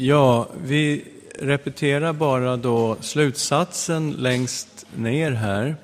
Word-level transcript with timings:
Ja, 0.00 0.48
vi 0.64 1.04
repeterar 1.34 2.12
bara 2.12 2.56
då 2.56 2.96
slutsatsen 3.00 4.12
längst 4.12 4.86
ner 4.96 5.32
här. 5.32 5.76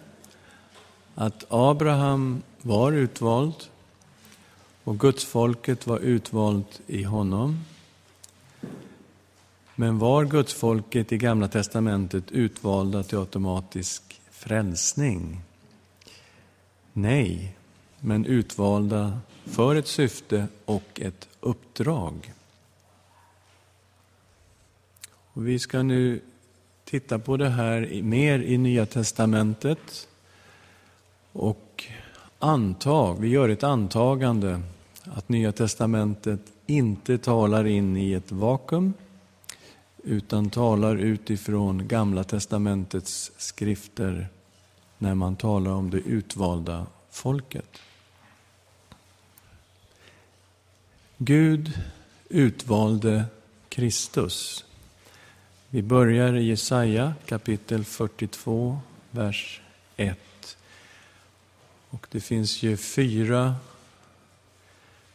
Att 1.14 1.44
Abraham 1.48 2.42
var 2.62 2.92
utvald 2.92 3.54
och 4.84 4.98
Gudsfolket 5.00 5.86
var 5.86 5.98
utvalt 5.98 6.80
i 6.86 7.02
honom. 7.02 7.64
Men 9.74 9.98
var 9.98 10.24
Gudsfolket 10.24 11.12
i 11.12 11.16
Gamla 11.16 11.48
testamentet 11.48 12.30
utvalda 12.30 13.02
till 13.02 13.18
automatisk 13.18 14.20
frälsning? 14.30 15.40
Nej, 16.92 17.56
men 18.00 18.26
utvalda 18.26 19.18
för 19.44 19.76
ett 19.76 19.88
syfte 19.88 20.46
och 20.64 21.00
ett 21.00 21.28
uppdrag. 21.40 22.32
Och 25.34 25.48
vi 25.48 25.58
ska 25.58 25.82
nu 25.82 26.20
titta 26.84 27.18
på 27.18 27.36
det 27.36 27.48
här 27.48 28.02
mer 28.02 28.38
i 28.38 28.58
Nya 28.58 28.86
testamentet 28.86 30.08
och 31.32 31.84
anta, 32.38 33.12
vi 33.12 33.28
gör 33.28 33.48
ett 33.48 33.62
antagande 33.62 34.62
att 35.04 35.28
Nya 35.28 35.52
testamentet 35.52 36.40
inte 36.66 37.18
talar 37.18 37.66
in 37.66 37.96
i 37.96 38.12
ett 38.12 38.32
vakuum 38.32 38.94
utan 40.04 40.50
talar 40.50 40.96
utifrån 40.96 41.88
Gamla 41.88 42.24
testamentets 42.24 43.32
skrifter 43.36 44.28
när 44.98 45.14
man 45.14 45.36
talar 45.36 45.70
om 45.70 45.90
det 45.90 45.98
utvalda 45.98 46.86
folket. 47.10 47.80
Gud 51.18 51.72
utvalde 52.28 53.24
Kristus. 53.68 54.64
Vi 55.74 55.82
börjar 55.82 56.36
i 56.36 56.44
Jesaja 56.44 57.14
kapitel 57.26 57.84
42, 57.84 58.78
vers 59.10 59.60
1. 59.96 60.18
Och 61.90 62.06
det 62.10 62.20
finns 62.20 62.62
ju 62.62 62.76
fyra 62.76 63.54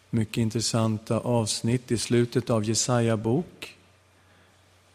mycket 0.10 0.38
intressanta 0.38 1.20
avsnitt 1.20 1.92
i 1.92 1.98
slutet 1.98 2.50
av 2.50 2.64
Jesaja 2.64 3.18
bok 3.18 3.76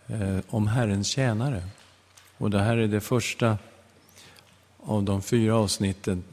eh, 0.07 0.39
om 0.49 0.67
Herrens 0.67 1.09
tjänare. 1.09 1.63
Och 2.39 2.51
det 2.51 2.61
här 2.61 2.77
är 2.77 2.89
det 2.89 3.01
första 3.01 3.59
av 4.79 5.03
de 5.03 5.23
fyra 5.23 5.57
avsnitten. 5.57 6.25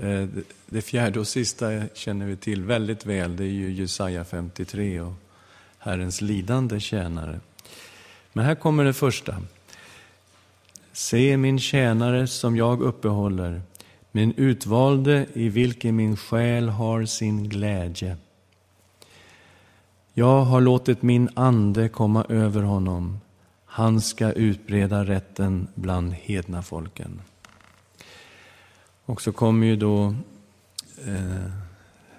Eh, 0.00 0.28
det 0.66 0.82
fjärde 0.82 1.20
och 1.20 1.28
sista 1.28 1.88
känner 1.94 2.26
vi 2.26 2.36
till 2.36 2.64
väldigt 2.64 3.06
väl. 3.06 3.36
Det 3.36 3.44
är 3.44 3.48
ju 3.48 3.72
Jesaja 3.72 4.24
53 4.24 5.00
och 5.00 5.14
Herrens 5.78 6.20
lidande 6.20 6.80
tjänare. 6.80 7.40
Men 8.32 8.44
här 8.44 8.54
kommer 8.54 8.84
det 8.84 8.92
första. 8.92 9.36
Se 10.92 11.36
min 11.36 11.58
tjänare 11.58 12.26
som 12.26 12.56
jag 12.56 12.82
uppehåller, 12.82 13.62
min 14.12 14.32
utvalde 14.36 15.26
i 15.34 15.48
vilken 15.48 15.96
min 15.96 16.16
själ 16.16 16.68
har 16.68 17.04
sin 17.04 17.48
glädje. 17.48 18.16
Jag 20.14 20.44
har 20.44 20.60
låtit 20.60 21.02
min 21.02 21.28
ande 21.34 21.88
komma 21.88 22.24
över 22.28 22.62
honom. 22.62 23.20
Han 23.64 24.00
ska 24.00 24.32
utbreda 24.32 25.04
rätten 25.04 25.68
bland 25.74 26.12
hedna 26.12 26.62
folken. 26.62 27.20
Och 29.04 29.22
så 29.22 29.32
kommer 29.32 29.66
ju 29.66 29.76
då 29.76 30.14
eh, 31.06 31.50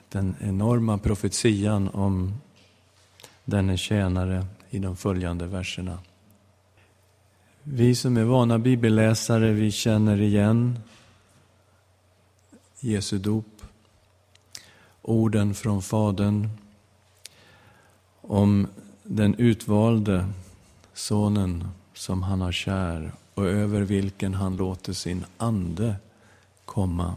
den 0.10 0.36
enorma 0.40 0.98
profetian 0.98 1.90
om 1.90 2.34
denne 3.46 3.78
tjänare 3.78 4.46
i 4.72 4.80
de 4.80 4.96
följande 4.96 5.48
verserna. 5.48 6.00
Vi 7.64 7.96
som 7.96 8.18
är 8.18 8.24
vana 8.24 8.60
bibelläsare, 8.60 9.52
vi 9.52 9.72
känner 9.72 10.22
igen 10.22 10.80
Jesu 12.80 13.18
dop, 13.18 13.62
orden 15.02 15.54
från 15.54 15.82
Fadern 15.82 16.50
om 18.22 18.68
den 19.04 19.36
utvalde 19.36 20.30
sonen 20.94 21.68
som 21.94 22.24
han 22.24 22.42
har 22.42 22.52
kär 22.52 23.12
och 23.34 23.46
över 23.46 23.82
vilken 23.82 24.34
han 24.34 24.56
låter 24.56 24.94
sin 24.94 25.26
ande 25.38 25.96
komma. 26.66 27.16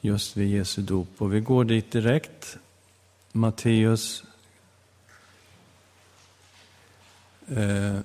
Just 0.00 0.36
vid 0.36 0.48
Jesu 0.48 0.82
dop. 0.82 1.08
Och 1.18 1.34
vi 1.34 1.40
går 1.40 1.64
dit 1.64 1.92
direkt. 1.92 2.56
Matteus 3.32 4.24
eh, 7.56 7.98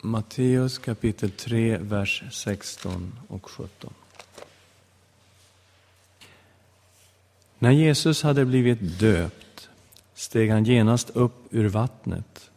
Matteus 0.00 0.78
kapitel 0.78 1.30
3, 1.30 1.78
vers 1.78 2.22
16 2.30 3.18
och 3.28 3.50
17. 3.50 3.94
När 7.58 7.70
Jesus 7.70 8.22
hade 8.22 8.44
blivit 8.44 8.98
döpt 9.00 9.68
steg 10.14 10.50
han 10.50 10.64
genast 10.64 11.10
upp 11.10 11.34
ur 11.50 11.68
vattnet 11.68 12.50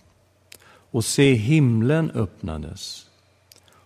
och 0.92 1.06
se 1.06 1.34
himlen 1.34 2.12
öppnades 2.12 3.10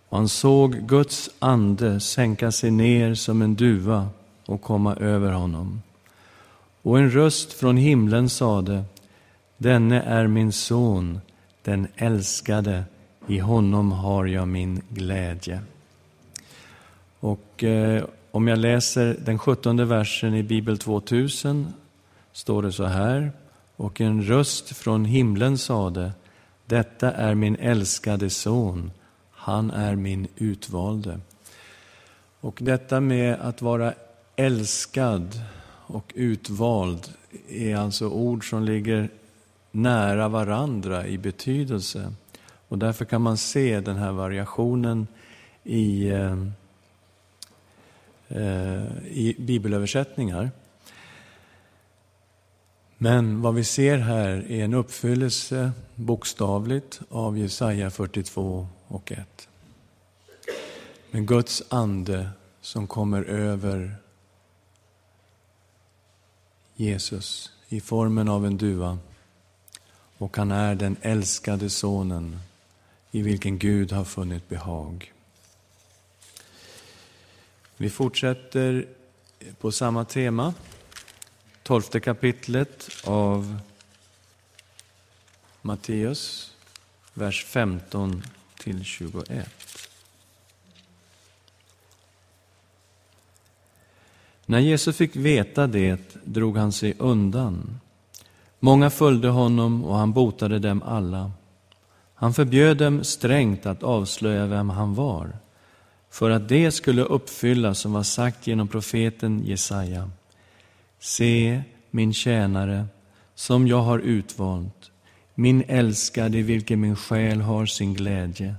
och 0.09 0.17
han 0.17 0.29
såg 0.29 0.73
Guds 0.73 1.29
ande 1.39 1.99
sänka 1.99 2.51
sig 2.51 2.71
ner 2.71 3.15
som 3.15 3.41
en 3.41 3.55
duva 3.55 4.09
och 4.45 4.61
komma 4.61 4.95
över 4.95 5.31
honom. 5.31 5.81
Och 6.81 6.99
en 6.99 7.11
röst 7.11 7.53
från 7.53 7.77
himlen 7.77 8.29
sade, 8.29 8.83
denne 9.57 10.01
är 10.01 10.27
min 10.27 10.51
son, 10.51 11.21
den 11.63 11.88
älskade, 11.96 12.84
i 13.28 13.40
honom 13.40 13.91
har 13.91 14.25
jag 14.25 14.47
min 14.47 14.81
glädje. 14.90 15.62
Och 17.19 17.63
eh, 17.63 18.03
om 18.31 18.47
jag 18.47 18.59
läser 18.59 19.18
den 19.25 19.40
sjuttonde 19.40 19.85
versen 19.85 20.35
i 20.35 20.44
Bibel 20.44 20.78
2000 20.78 21.73
står 22.31 22.63
det 22.63 22.72
så 22.72 22.84
här. 22.84 23.31
Och 23.75 24.02
en 24.02 24.23
röst 24.23 24.78
från 24.78 25.06
himlen 25.06 25.57
sade, 25.57 26.12
detta 26.66 27.12
är 27.12 27.35
min 27.35 27.56
älskade 27.56 28.29
son, 28.29 28.91
han 29.31 29.72
är 29.72 29.96
min 29.96 30.28
utvalde. 30.35 31.19
Och 32.40 32.57
detta 32.62 33.00
med 33.00 33.40
att 33.41 33.62
vara 33.62 33.94
älskad 34.35 35.41
och 35.88 36.12
utvald 36.16 37.13
är 37.50 37.75
alltså 37.75 38.07
ord 38.07 38.50
som 38.50 38.63
ligger 38.63 39.09
nära 39.73 40.28
varandra 40.28 41.07
i 41.07 41.17
betydelse. 41.17 42.13
Och 42.67 42.78
därför 42.78 43.06
kan 43.06 43.22
man 43.22 43.38
se 43.38 43.79
den 43.79 43.95
här 43.95 44.11
variationen 44.11 45.07
i, 45.63 46.07
eh, 46.09 46.38
eh 48.28 48.97
i 49.07 49.35
bibelöversättningar. 49.39 50.51
Men 52.97 53.41
vad 53.41 53.56
vi 53.56 53.63
ser 53.63 53.97
här 53.97 54.51
är 54.51 54.63
en 54.63 54.73
uppfyllelse 54.73 55.72
bokstavligt 55.95 57.01
av 57.09 57.38
Jesaja 57.38 57.91
42 57.91 58.67
och 58.88 59.11
1. 59.11 59.47
Men 61.11 61.25
Guds 61.25 61.63
ande 61.69 62.29
som 62.61 62.88
kommer 62.88 63.23
över 63.23 63.95
Jesus 66.75 67.51
i 67.69 67.81
formen 67.81 68.29
av 68.29 68.45
en 68.45 68.57
duva 68.57 68.97
och 70.23 70.38
han 70.38 70.51
är 70.51 70.75
den 70.75 70.97
älskade 71.01 71.69
sonen 71.69 72.39
i 73.11 73.22
vilken 73.22 73.59
Gud 73.59 73.91
har 73.91 74.06
funnit 74.06 74.50
behag. 74.50 75.13
Vi 77.78 77.89
fortsätter 77.89 78.88
på 79.59 79.72
samma 79.72 80.06
tema, 80.06 80.53
tolfte 81.63 82.00
kapitlet 82.00 82.89
av 83.03 83.59
Matteus, 85.61 86.53
vers 87.14 87.46
15 87.46 88.23
till 88.58 88.84
21. 88.84 89.49
När 94.46 94.59
Jesus 94.59 94.97
fick 94.97 95.16
veta 95.16 95.67
det 95.67 96.16
drog 96.23 96.58
han 96.58 96.72
sig 96.72 96.96
undan. 96.99 97.79
Många 98.65 98.89
följde 98.89 99.29
honom 99.29 99.83
och 99.83 99.95
han 99.95 100.13
botade 100.13 100.59
dem 100.59 100.83
alla. 100.85 101.31
Han 102.13 102.33
förbjöd 102.33 102.77
dem 102.77 103.03
strängt 103.03 103.65
att 103.65 103.83
avslöja 103.83 104.45
vem 104.45 104.69
han 104.69 104.93
var, 104.93 105.37
för 106.09 106.29
att 106.29 106.49
det 106.49 106.71
skulle 106.71 107.01
uppfyllas 107.01 107.79
som 107.79 107.93
var 107.93 108.03
sagt 108.03 108.47
genom 108.47 108.67
profeten 108.67 109.43
Jesaja. 109.45 110.09
Se, 110.99 111.61
min 111.91 112.13
tjänare, 112.13 112.85
som 113.35 113.67
jag 113.67 113.81
har 113.81 113.99
utvalt, 113.99 114.91
min 115.35 115.63
älskade 115.67 116.37
i 116.37 116.41
vilken 116.41 116.81
min 116.81 116.95
själ 116.95 117.41
har 117.41 117.65
sin 117.65 117.93
glädje. 117.93 118.55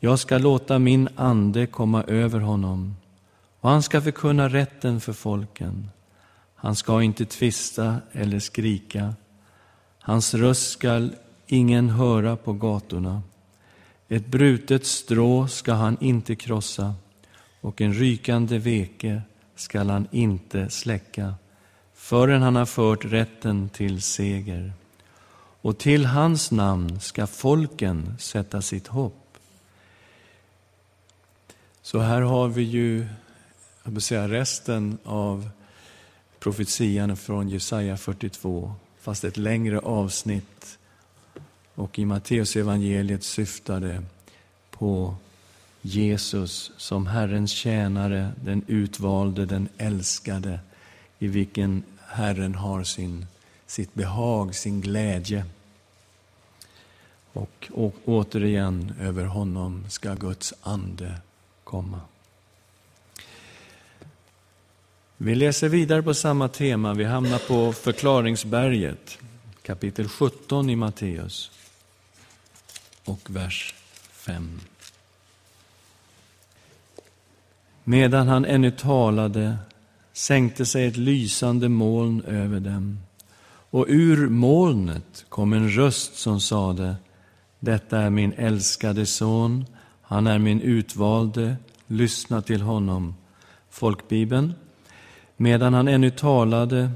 Jag 0.00 0.18
ska 0.18 0.38
låta 0.38 0.78
min 0.78 1.08
ande 1.16 1.66
komma 1.66 2.02
över 2.02 2.40
honom, 2.40 2.96
och 3.60 3.70
han 3.70 3.82
ska 3.82 4.00
förkunna 4.00 4.48
rätten 4.48 5.00
för 5.00 5.12
folken. 5.12 5.90
Han 6.60 6.76
ska 6.76 7.02
inte 7.02 7.24
tvista 7.24 7.96
eller 8.12 8.38
skrika, 8.38 9.14
Hans 9.98 10.34
röst 10.34 10.70
skall 10.70 11.14
ingen 11.46 11.88
höra 11.88 12.36
på 12.36 12.52
gatorna. 12.52 13.22
Ett 14.08 14.26
brutet 14.26 14.86
strå 14.86 15.48
ska 15.48 15.72
han 15.72 15.96
inte 16.00 16.34
krossa 16.34 16.94
och 17.60 17.80
en 17.80 17.94
rykande 17.94 18.58
veke 18.58 19.22
skall 19.56 19.90
han 19.90 20.08
inte 20.10 20.70
släcka 20.70 21.34
förrän 21.94 22.42
han 22.42 22.56
har 22.56 22.66
fört 22.66 23.04
rätten 23.04 23.68
till 23.68 24.02
seger. 24.02 24.72
Och 25.60 25.78
till 25.78 26.06
hans 26.06 26.50
namn 26.50 27.00
ska 27.00 27.26
folken 27.26 28.14
sätta 28.18 28.62
sitt 28.62 28.86
hopp. 28.86 29.38
Så 31.82 31.98
här 31.98 32.20
har 32.20 32.48
vi 32.48 32.62
ju 32.62 33.06
jag 33.88 33.92
vill 33.92 34.02
säga, 34.02 34.28
resten 34.28 34.98
av 35.04 35.50
profetian 36.40 37.16
från 37.16 37.48
Jesaja 37.48 37.96
42, 37.96 38.74
fast 39.00 39.24
ett 39.24 39.36
längre 39.36 39.78
avsnitt. 39.78 40.78
Och 41.74 41.98
i 41.98 42.04
Matteus 42.04 42.56
evangeliet 42.56 43.24
syftade 43.24 44.02
på 44.70 45.16
Jesus 45.82 46.72
som 46.76 47.06
Herrens 47.06 47.50
tjänare, 47.50 48.32
den 48.44 48.62
utvalde, 48.66 49.46
den 49.46 49.68
älskade, 49.78 50.60
i 51.18 51.28
vilken 51.28 51.82
Herren 52.06 52.54
har 52.54 52.84
sin, 52.84 53.26
sitt 53.66 53.94
behag, 53.94 54.54
sin 54.54 54.80
glädje. 54.80 55.44
Och, 57.32 57.70
och 57.74 57.94
återigen, 58.04 58.94
över 59.00 59.24
honom 59.24 59.84
ska 59.88 60.14
Guds 60.14 60.54
ande 60.62 61.14
komma. 61.64 62.00
Vi 65.20 65.34
läser 65.34 65.68
vidare 65.68 66.02
på 66.02 66.14
samma 66.14 66.48
tema. 66.48 66.94
Vi 66.94 67.04
hamnar 67.04 67.38
på 67.38 67.72
förklaringsberget, 67.72 69.18
kapitel 69.62 70.08
17 70.08 70.70
i 70.70 70.76
Matteus 70.76 71.50
och 73.04 73.30
vers 73.30 73.74
5. 74.12 74.60
Medan 77.84 78.28
han 78.28 78.44
ännu 78.44 78.70
talade 78.70 79.56
sänkte 80.12 80.66
sig 80.66 80.86
ett 80.86 80.96
lysande 80.96 81.68
moln 81.68 82.22
över 82.22 82.60
dem 82.60 82.98
och 83.70 83.86
ur 83.88 84.28
molnet 84.28 85.24
kom 85.28 85.52
en 85.52 85.70
röst 85.70 86.16
som 86.16 86.40
sade 86.40 86.96
Detta 87.60 87.98
är 87.98 88.10
min 88.10 88.32
älskade 88.32 89.06
son, 89.06 89.66
han 90.02 90.26
är 90.26 90.38
min 90.38 90.60
utvalde, 90.60 91.56
lyssna 91.86 92.42
till 92.42 92.60
honom. 92.60 93.14
Folkbibeln 93.70 94.54
Medan 95.40 95.74
han 95.74 95.88
ännu 95.88 96.10
talade, 96.10 96.90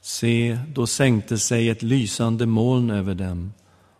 se, 0.00 0.58
då 0.74 0.86
sänkte 0.86 1.38
sig 1.38 1.68
ett 1.68 1.82
lysande 1.82 2.46
moln 2.46 2.90
över 2.90 3.14
dem, 3.14 3.52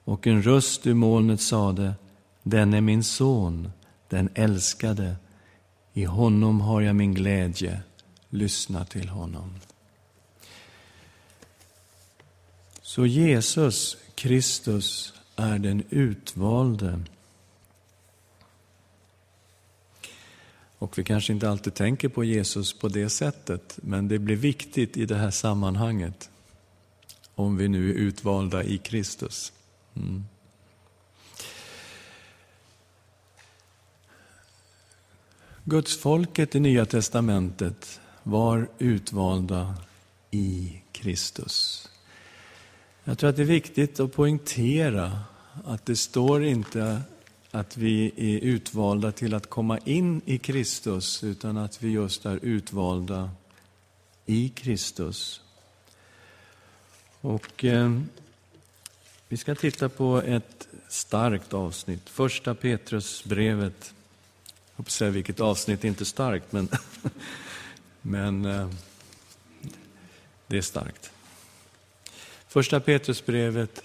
och 0.05 0.27
en 0.27 0.43
röst 0.43 0.87
ur 0.87 0.95
molnet 0.95 1.41
sade, 1.41 1.95
den 2.43 2.75
är 2.75 2.81
min 2.81 3.05
son, 3.05 3.73
den 4.09 4.29
älskade, 4.35 5.17
i 5.93 6.05
honom 6.05 6.61
har 6.61 6.81
jag 6.81 6.97
min 6.97 7.15
glädje, 7.15 7.81
lyssna 8.31 8.85
till 8.85 9.09
honom. 9.09 9.55
Så 12.83 13.07
Jesus 13.07 13.97
Kristus 14.15 15.13
är 15.37 15.59
den 15.59 15.83
utvalde. 15.91 17.01
Och 20.79 20.99
vi 20.99 21.05
kanske 21.05 21.33
inte 21.33 21.51
alltid 21.51 21.75
tänker 21.75 22.09
på 22.09 22.25
Jesus 22.25 22.79
på 22.79 22.89
det 22.89 23.09
sättet, 23.09 23.79
men 23.83 24.09
det 24.09 24.19
blir 24.19 24.37
viktigt 24.37 24.97
i 24.97 25.07
det 25.07 25.17
här 25.17 25.31
sammanhanget. 25.31 26.31
Om 27.35 27.57
vi 27.57 27.69
nu 27.69 27.91
är 27.91 27.95
utvalda 27.95 28.65
i 28.65 28.79
Kristus. 28.79 29.53
Mm. 29.97 30.25
Gudsfolket 35.65 36.55
i 36.55 36.61
Nya 36.61 36.87
testamentet 36.87 38.01
var 38.23 38.69
utvalda 38.79 39.75
i 40.31 40.83
Kristus. 40.93 41.89
Jag 43.05 43.19
tror 43.19 43.31
att 43.31 43.37
det 43.37 43.43
är 43.43 43.47
viktigt 43.47 44.01
att 44.01 44.13
poängtera 44.13 45.21
att 45.65 45.87
det 45.87 45.97
står 45.97 46.45
inte 46.45 47.03
att 47.59 47.77
vi 47.77 48.13
är 48.17 48.39
utvalda 48.39 49.13
till 49.13 49.35
att 49.35 49.51
komma 49.51 49.79
in 49.79 50.21
i 50.25 50.39
Kristus, 50.39 51.25
utan 51.25 51.57
att 51.57 51.83
vi 51.83 51.89
just 51.91 52.27
är 52.27 52.39
utvalda 52.43 53.31
i 54.27 54.49
Kristus. 54.49 55.41
Och 57.21 57.65
eh, 57.65 58.01
Vi 59.29 59.37
ska 59.37 59.55
titta 59.55 59.89
på 59.89 60.23
ett 60.23 60.69
starkt 60.89 61.55
avsnitt, 61.55 62.09
Första 62.09 62.55
Petrusbrevet. 62.55 63.95
Jag 64.47 64.77
hoppas 64.77 64.95
säga 64.95 65.11
vilket 65.11 65.41
avsnitt 65.41 65.85
inte 65.85 66.05
starkt, 66.05 66.53
men, 66.53 66.69
men 68.03 68.45
eh, 68.45 68.71
det 70.47 70.59
är 70.59 70.63
starkt. 70.63 71.11
Första 72.49 72.81
Petrusbrevet 72.81 73.83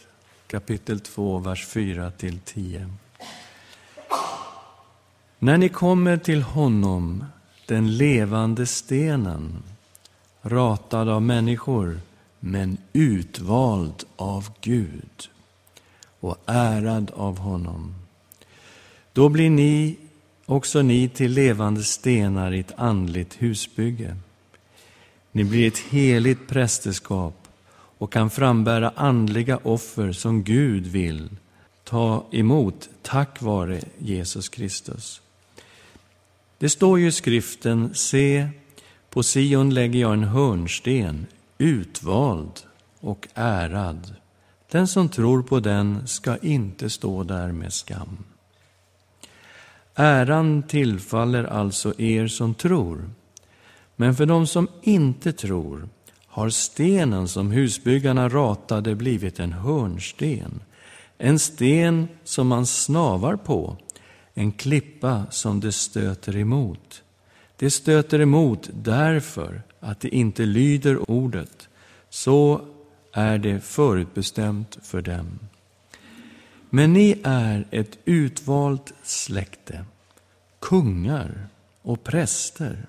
kapitel 0.48 1.00
2, 1.00 1.38
vers 1.38 1.68
4 1.68 2.12
till 2.12 2.40
10. 2.40 2.90
När 5.44 5.58
ni 5.58 5.70
kommer 5.70 6.18
till 6.18 6.42
honom, 6.42 7.26
den 7.66 7.98
levande 7.98 8.66
stenen, 8.66 9.64
ratad 10.42 11.10
av 11.10 11.22
människor, 11.22 12.00
men 12.40 12.78
utvald 12.94 14.04
av 14.16 14.50
Gud 14.62 15.30
och 16.20 16.38
ärad 16.46 17.12
av 17.16 17.38
honom. 17.38 17.96
Då 19.14 19.30
blir 19.30 19.50
ni, 19.50 19.98
också 20.46 20.82
ni, 20.82 21.10
till 21.10 21.32
levande 21.32 21.84
stenar 21.84 22.52
i 22.54 22.60
ett 22.60 22.74
andligt 22.78 23.42
husbygge. 23.42 24.16
Ni 25.32 25.44
blir 25.44 25.68
ett 25.68 25.80
heligt 25.80 26.48
prästerskap 26.48 27.48
och 27.98 28.12
kan 28.12 28.30
frambära 28.30 28.94
andliga 28.96 29.60
offer 29.64 30.12
som 30.12 30.44
Gud 30.44 30.88
vill 30.88 31.30
ta 31.84 32.26
emot 32.32 32.90
tack 33.02 33.42
vare 33.42 33.82
Jesus 33.98 34.50
Kristus. 34.50 35.23
Det 36.64 36.70
står 36.70 37.00
ju 37.00 37.08
i 37.08 37.12
skriften, 37.12 37.94
se, 37.94 38.48
på 39.10 39.24
Sion 39.24 39.74
lägger 39.74 40.00
jag 40.00 40.14
en 40.14 40.24
hörnsten, 40.24 41.26
utvald 41.58 42.52
och 43.00 43.28
ärad. 43.34 44.16
Den 44.72 44.88
som 44.88 45.10
tror 45.10 45.44
på 45.44 45.60
den 45.60 46.08
ska 46.08 46.38
inte 46.38 46.90
stå 46.90 47.24
där 47.24 47.52
med 47.52 47.74
skam. 47.74 48.18
Äran 49.96 50.64
tillfaller 50.64 51.44
alltså 51.44 52.00
er 52.02 52.28
som 52.28 52.54
tror. 52.54 53.10
Men 53.96 54.16
för 54.16 54.26
dem 54.26 54.48
som 54.48 54.68
inte 54.82 55.34
tror 55.34 55.90
har 56.28 56.50
stenen 56.50 57.28
som 57.28 57.52
husbyggarna 57.52 58.30
ratade 58.30 58.96
blivit 58.96 59.40
en 59.40 59.54
hörnsten, 59.54 60.60
en 61.18 61.40
sten 61.40 62.08
som 62.24 62.48
man 62.48 62.66
snavar 62.66 63.36
på 63.36 63.78
en 64.34 64.52
klippa 64.52 65.26
som 65.32 65.60
det 65.60 65.72
stöter 65.72 66.38
emot. 66.38 67.04
Det 67.56 67.72
stöter 67.72 68.22
emot 68.22 68.70
därför 68.74 69.62
att 69.80 70.00
det 70.00 70.16
inte 70.16 70.46
lyder 70.46 71.12
ordet. 71.12 71.70
Så 72.10 72.62
är 73.12 73.38
det 73.38 73.60
förutbestämt 73.60 74.78
för 74.84 75.02
dem. 75.02 75.40
Men 76.70 76.94
ni 76.94 77.22
är 77.24 77.68
ett 77.72 77.98
utvalt 78.06 78.94
släkte, 79.04 79.86
kungar 80.60 81.48
och 81.82 82.04
präster, 82.04 82.88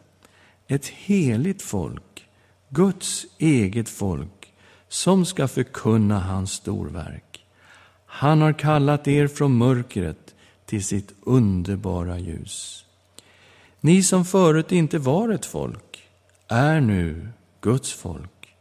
ett 0.67 0.87
heligt 0.87 1.63
folk, 1.63 2.27
Guds 2.69 3.27
eget 3.39 3.89
folk, 3.89 4.53
som 4.89 5.25
ska 5.25 5.49
förkunna 5.49 6.21
hans 6.21 6.53
storverk. 6.53 7.45
Han 8.07 8.41
har 8.41 8.53
kallat 8.53 9.09
er 9.09 9.27
från 9.29 9.57
mörkret 9.57 10.24
till 10.75 10.85
sitt 10.85 11.13
underbara 11.21 12.19
ljus. 12.19 12.85
Ni 13.81 14.03
som 14.03 14.25
förut 14.25 14.73
inte 14.73 14.99
var 14.99 15.29
ett 15.29 15.47
folk 15.47 16.09
är 16.49 16.81
nu 16.81 17.29
Guds 17.61 17.93
folk. 17.93 18.55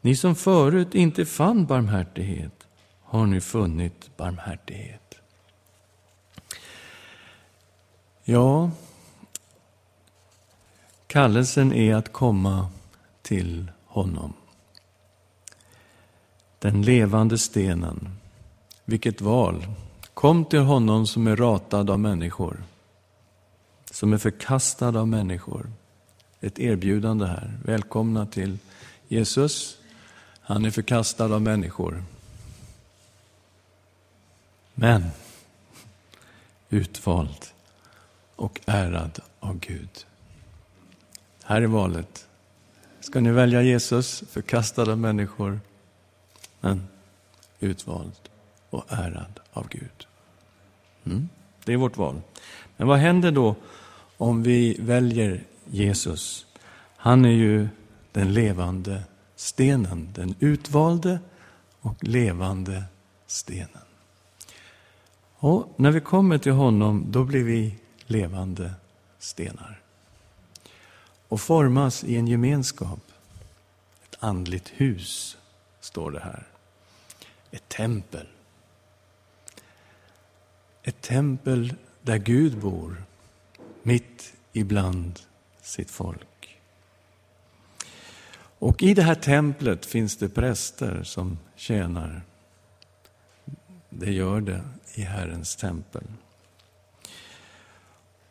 Ni 0.00 0.16
som 0.16 0.34
förut 0.34 0.94
inte 0.94 1.26
fann 1.26 1.66
barmhärtighet 1.66 2.66
har 3.02 3.26
nu 3.26 3.40
funnit 3.40 4.16
barmhärtighet. 4.16 5.14
Ja, 8.24 8.70
kallelsen 11.06 11.72
är 11.72 11.94
att 11.94 12.12
komma 12.12 12.68
till 13.22 13.70
honom. 13.86 14.32
Den 16.58 16.82
levande 16.82 17.38
stenen. 17.38 18.18
Vilket 18.84 19.20
val! 19.20 19.66
Kom 20.14 20.44
till 20.44 20.58
honom 20.58 21.06
som 21.06 21.26
är 21.26 21.36
ratad 21.36 21.90
av 21.90 22.00
människor, 22.00 22.62
som 23.90 24.12
är 24.12 24.18
förkastad 24.18 24.88
av 24.88 25.08
människor. 25.08 25.70
Ett 26.40 26.58
erbjudande 26.58 27.26
här. 27.26 27.58
Välkomna 27.64 28.26
till 28.26 28.58
Jesus. 29.08 29.78
Han 30.40 30.64
är 30.64 30.70
förkastad 30.70 31.24
av 31.24 31.42
människor. 31.42 32.04
Men 34.74 35.04
utvald 36.68 37.46
och 38.36 38.60
ärad 38.66 39.20
av 39.40 39.58
Gud. 39.58 40.06
Här 41.44 41.62
är 41.62 41.66
valet. 41.66 42.26
Ska 43.00 43.20
ni 43.20 43.30
välja 43.30 43.62
Jesus, 43.62 44.24
förkastad 44.30 44.82
av 44.92 44.98
människor, 44.98 45.60
men 46.60 46.88
utvald 47.60 48.12
och 48.72 48.84
ärad 48.88 49.40
av 49.52 49.68
Gud? 49.68 50.06
Mm, 51.04 51.28
det 51.64 51.72
är 51.72 51.76
vårt 51.76 51.96
val. 51.96 52.20
Men 52.76 52.88
vad 52.88 52.98
händer 52.98 53.32
då 53.32 53.54
om 54.16 54.42
vi 54.42 54.76
väljer 54.80 55.44
Jesus? 55.66 56.46
Han 56.96 57.24
är 57.24 57.30
ju 57.30 57.68
den 58.12 58.34
levande 58.34 59.02
stenen, 59.36 60.08
den 60.14 60.34
utvalde 60.40 61.18
och 61.80 62.04
levande 62.04 62.84
stenen. 63.26 63.68
Och 65.34 65.74
när 65.76 65.90
vi 65.90 66.00
kommer 66.00 66.38
till 66.38 66.52
honom, 66.52 67.04
då 67.08 67.24
blir 67.24 67.44
vi 67.44 67.76
levande 68.06 68.72
stenar 69.18 69.82
och 71.28 71.40
formas 71.40 72.04
i 72.04 72.16
en 72.16 72.28
gemenskap. 72.28 73.00
Ett 74.04 74.16
andligt 74.18 74.68
hus, 74.68 75.36
står 75.80 76.10
det 76.10 76.20
här. 76.20 76.46
Ett 77.50 77.68
tempel. 77.68 78.26
Ett 80.82 81.00
tempel 81.00 81.74
där 82.02 82.18
Gud 82.18 82.58
bor, 82.58 83.04
mitt 83.82 84.34
ibland 84.52 85.20
sitt 85.62 85.90
folk. 85.90 86.58
Och 88.58 88.82
i 88.82 88.94
det 88.94 89.02
här 89.02 89.14
templet 89.14 89.86
finns 89.86 90.16
det 90.16 90.28
präster 90.28 91.02
som 91.02 91.38
tjänar. 91.56 92.22
Det 93.90 94.12
gör 94.12 94.40
det 94.40 94.60
i 94.94 95.02
Herrens 95.02 95.56
tempel. 95.56 96.04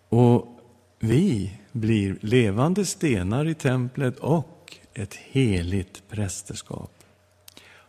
Och 0.09 0.59
vi 0.99 1.57
blir 1.71 2.17
levande 2.21 2.85
stenar 2.85 3.47
i 3.47 3.53
templet 3.53 4.19
och 4.19 4.77
ett 4.93 5.13
heligt 5.13 6.03
prästerskap. 6.09 6.91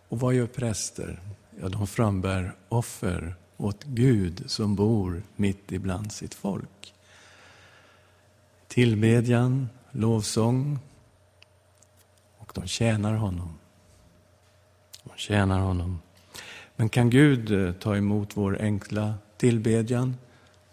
Och 0.08 0.20
vad 0.20 0.34
gör 0.34 0.46
präster? 0.46 1.20
Ja, 1.60 1.68
de 1.68 1.86
frambär 1.86 2.54
offer 2.68 3.34
åt 3.62 3.84
Gud 3.84 4.42
som 4.46 4.74
bor 4.74 5.22
mitt 5.36 5.72
ibland 5.72 6.12
sitt 6.12 6.34
folk. 6.34 6.94
Tillbedjan, 8.68 9.68
lovsång 9.90 10.78
och 12.38 12.52
de 12.54 12.66
tjänar 12.66 13.14
honom. 13.14 13.58
De 15.04 15.10
tjänar 15.16 15.60
honom. 15.60 16.00
Men 16.76 16.88
kan 16.88 17.10
Gud 17.10 17.66
eh, 17.66 17.72
ta 17.72 17.96
emot 17.96 18.36
vår 18.36 18.58
enkla 18.60 19.14
tillbedjan? 19.36 20.16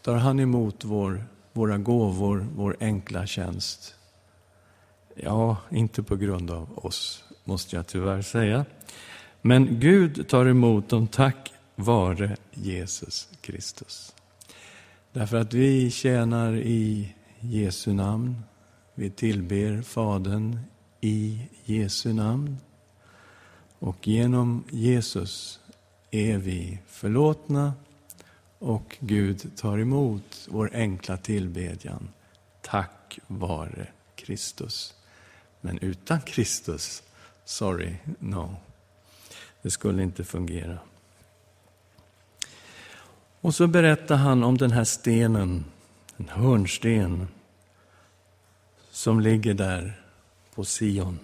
Tar 0.02 0.16
han 0.16 0.40
emot 0.40 0.84
vår 0.84 1.24
våra 1.54 1.78
gåvor, 1.78 2.48
vår 2.56 2.76
enkla 2.80 3.26
tjänst? 3.26 3.96
Ja, 5.16 5.58
inte 5.70 6.04
på 6.04 6.16
grund 6.16 6.52
av 6.52 6.86
oss, 6.86 7.24
måste 7.44 7.76
jag 7.76 7.88
tyvärr 7.88 8.22
säga. 8.22 8.66
Men 9.42 9.80
Gud 9.80 10.28
tar 10.28 10.46
emot 10.46 10.90
dem 10.90 11.08
tack 11.08 11.54
vare 11.80 12.38
Jesus 12.52 13.30
Kristus. 13.42 14.16
Därför 15.12 15.38
att 15.38 15.54
vi 15.54 15.92
tjänar 15.92 16.56
i 16.56 17.14
Jesu 17.40 17.94
namn. 17.94 18.44
Vi 18.96 19.10
tillber 19.10 19.82
Fadern 19.82 20.60
i 21.02 21.42
Jesu 21.66 22.14
namn. 22.14 22.58
Och 23.80 24.08
genom 24.08 24.64
Jesus 24.70 25.60
är 26.12 26.38
vi 26.38 26.80
förlåtna 26.88 27.74
och 28.60 28.98
Gud 29.00 29.58
tar 29.58 29.78
emot 29.78 30.48
vår 30.50 30.72
enkla 30.74 31.18
tillbedjan 31.18 32.10
tack 32.62 33.20
vare 33.28 33.88
Kristus. 34.16 34.94
Men 35.62 35.80
utan 35.80 36.22
Kristus, 36.22 37.04
sorry, 37.46 37.96
no. 38.20 38.56
Det 39.62 39.72
skulle 39.72 40.04
inte 40.04 40.24
fungera. 40.24 40.80
Och 43.42 43.56
så 43.56 43.68
berättar 43.68 44.16
han 44.16 44.44
om 44.44 44.58
den 44.58 44.72
här 44.72 44.84
stenen, 44.84 45.66
en 46.18 46.30
hörnsten 46.30 47.28
som 48.92 49.20
ligger 49.20 49.54
där 49.54 50.02
på 50.56 50.66
Sion. 50.66 51.20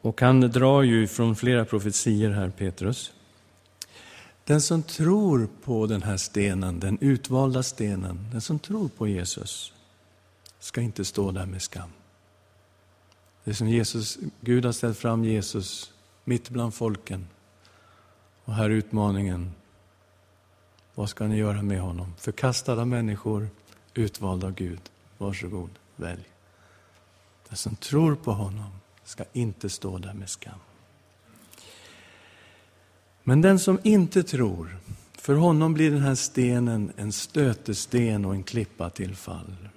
Och 0.00 0.20
han 0.20 0.40
drar 0.40 0.82
ju 0.82 1.06
från 1.06 1.36
flera 1.36 1.64
profetier 1.64 2.30
här, 2.30 2.50
Petrus. 2.50 3.12
Den 4.44 4.60
som 4.60 4.82
tror 4.82 5.48
på 5.64 5.86
den 5.86 6.02
här 6.02 6.16
stenen, 6.16 6.80
den 6.80 6.98
utvalda 7.00 7.62
stenen, 7.62 8.28
den 8.32 8.40
som 8.40 8.58
tror 8.58 8.88
på 8.88 9.08
Jesus, 9.08 9.72
ska 10.58 10.80
inte 10.80 11.04
stå 11.04 11.30
där 11.30 11.46
med 11.46 11.62
skam. 11.62 11.90
Det 13.44 13.50
är 13.50 13.54
som 13.54 13.68
Jesus, 13.68 14.18
Gud 14.40 14.64
har 14.64 14.72
ställt 14.72 14.98
fram 14.98 15.24
Jesus 15.24 15.92
mitt 16.24 16.50
bland 16.50 16.74
folken. 16.74 17.26
Och 18.44 18.54
här 18.54 18.64
är 18.64 18.70
utmaningen. 18.70 19.52
Vad 20.98 21.08
ska 21.08 21.26
ni 21.26 21.36
göra 21.36 21.62
med 21.62 21.80
honom? 21.80 22.14
Förkastad 22.18 22.80
av 22.80 22.86
människor, 22.86 23.48
utvald 23.94 24.44
av 24.44 24.54
Gud. 24.54 24.80
Varsågod, 25.18 25.70
välj. 25.96 26.24
Den 27.48 27.56
som 27.56 27.76
tror 27.76 28.14
på 28.14 28.32
honom 28.32 28.70
ska 29.04 29.24
inte 29.32 29.70
stå 29.70 29.98
där 29.98 30.12
med 30.12 30.28
skam. 30.30 30.58
Men 33.22 33.40
den 33.40 33.58
som 33.58 33.78
inte 33.82 34.22
tror, 34.22 34.76
för 35.12 35.34
honom 35.34 35.74
blir 35.74 35.90
den 35.90 36.02
här 36.02 36.14
stenen 36.14 36.92
en 36.96 37.12
stötesten 37.12 38.24
och 38.24 38.34
en 38.34 38.42
klippa 38.42 38.90
till 38.90 39.16
fall. 39.16 39.68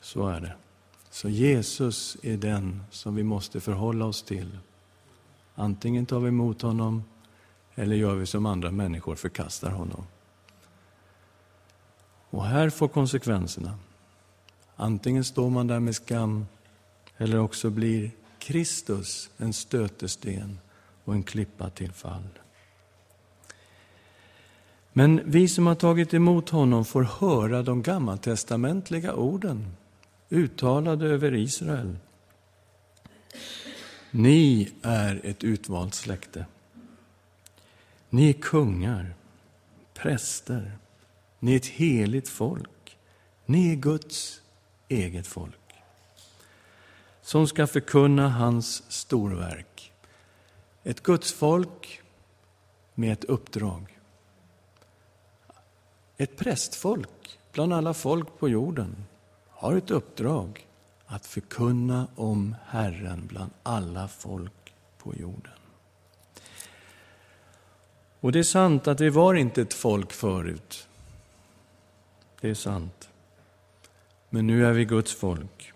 Så 0.00 0.28
är 0.28 0.40
det. 0.40 0.54
Så 1.10 1.28
Jesus 1.28 2.16
är 2.22 2.36
den 2.36 2.82
som 2.90 3.14
vi 3.14 3.22
måste 3.22 3.60
förhålla 3.60 4.04
oss 4.04 4.22
till. 4.22 4.58
Antingen 5.54 6.06
tar 6.06 6.20
vi 6.20 6.28
emot 6.28 6.62
honom 6.62 7.02
eller 7.74 7.96
gör 7.96 8.14
vi 8.14 8.26
som 8.26 8.46
andra 8.46 8.70
människor, 8.70 9.14
förkastar 9.14 9.70
honom. 9.70 10.06
Och 12.30 12.44
här 12.44 12.70
får 12.70 12.88
konsekvenserna. 12.88 13.78
Antingen 14.76 15.24
står 15.24 15.50
man 15.50 15.66
där 15.66 15.80
med 15.80 15.94
skam 15.94 16.46
eller 17.16 17.38
också 17.38 17.70
blir 17.70 18.10
Kristus 18.38 19.30
en 19.36 19.52
stötesten 19.52 20.58
och 21.04 21.14
en 21.14 21.22
klippa 21.22 21.70
till 21.70 21.92
fall. 21.92 22.28
Men 24.92 25.20
vi 25.24 25.48
som 25.48 25.66
har 25.66 25.74
tagit 25.74 26.14
emot 26.14 26.48
honom 26.48 26.84
får 26.84 27.02
höra 27.02 27.62
de 27.62 27.82
gammaltestamentliga 27.82 29.14
orden 29.14 29.76
uttalade 30.30 31.06
över 31.06 31.34
Israel. 31.34 31.96
Ni 34.10 34.72
är 34.82 35.20
ett 35.24 35.44
utvalt 35.44 35.94
släkte. 35.94 36.46
Ni 38.14 38.28
är 38.28 38.32
kungar, 38.32 39.14
präster. 39.94 40.78
Ni 41.38 41.52
är 41.52 41.56
ett 41.56 41.66
heligt 41.66 42.28
folk. 42.28 42.98
Ni 43.46 43.72
är 43.72 43.76
Guds 43.76 44.42
eget 44.88 45.26
folk 45.26 45.74
som 47.22 47.46
ska 47.46 47.66
förkunna 47.66 48.28
hans 48.28 48.92
storverk. 48.92 49.92
Ett 50.82 51.02
Guds 51.02 51.32
folk 51.32 52.00
med 52.94 53.12
ett 53.12 53.24
uppdrag. 53.24 53.98
Ett 56.16 56.36
prästfolk 56.36 57.38
bland 57.52 57.72
alla 57.72 57.94
folk 57.94 58.38
på 58.38 58.48
jorden 58.48 59.04
har 59.48 59.76
ett 59.76 59.90
uppdrag 59.90 60.66
att 61.06 61.26
förkunna 61.26 62.06
om 62.16 62.56
Herren 62.66 63.26
bland 63.26 63.50
alla 63.62 64.08
folk 64.08 64.74
på 64.98 65.14
jorden. 65.14 65.61
Och 68.22 68.32
det 68.32 68.38
är 68.38 68.42
sant 68.42 68.88
att 68.88 69.00
vi 69.00 69.08
var 69.08 69.34
inte 69.34 69.62
ett 69.62 69.74
folk 69.74 70.12
förut. 70.12 70.88
Det 72.40 72.50
är 72.50 72.54
sant. 72.54 73.08
Men 74.30 74.46
nu 74.46 74.66
är 74.66 74.72
vi 74.72 74.84
Guds 74.84 75.14
folk. 75.14 75.72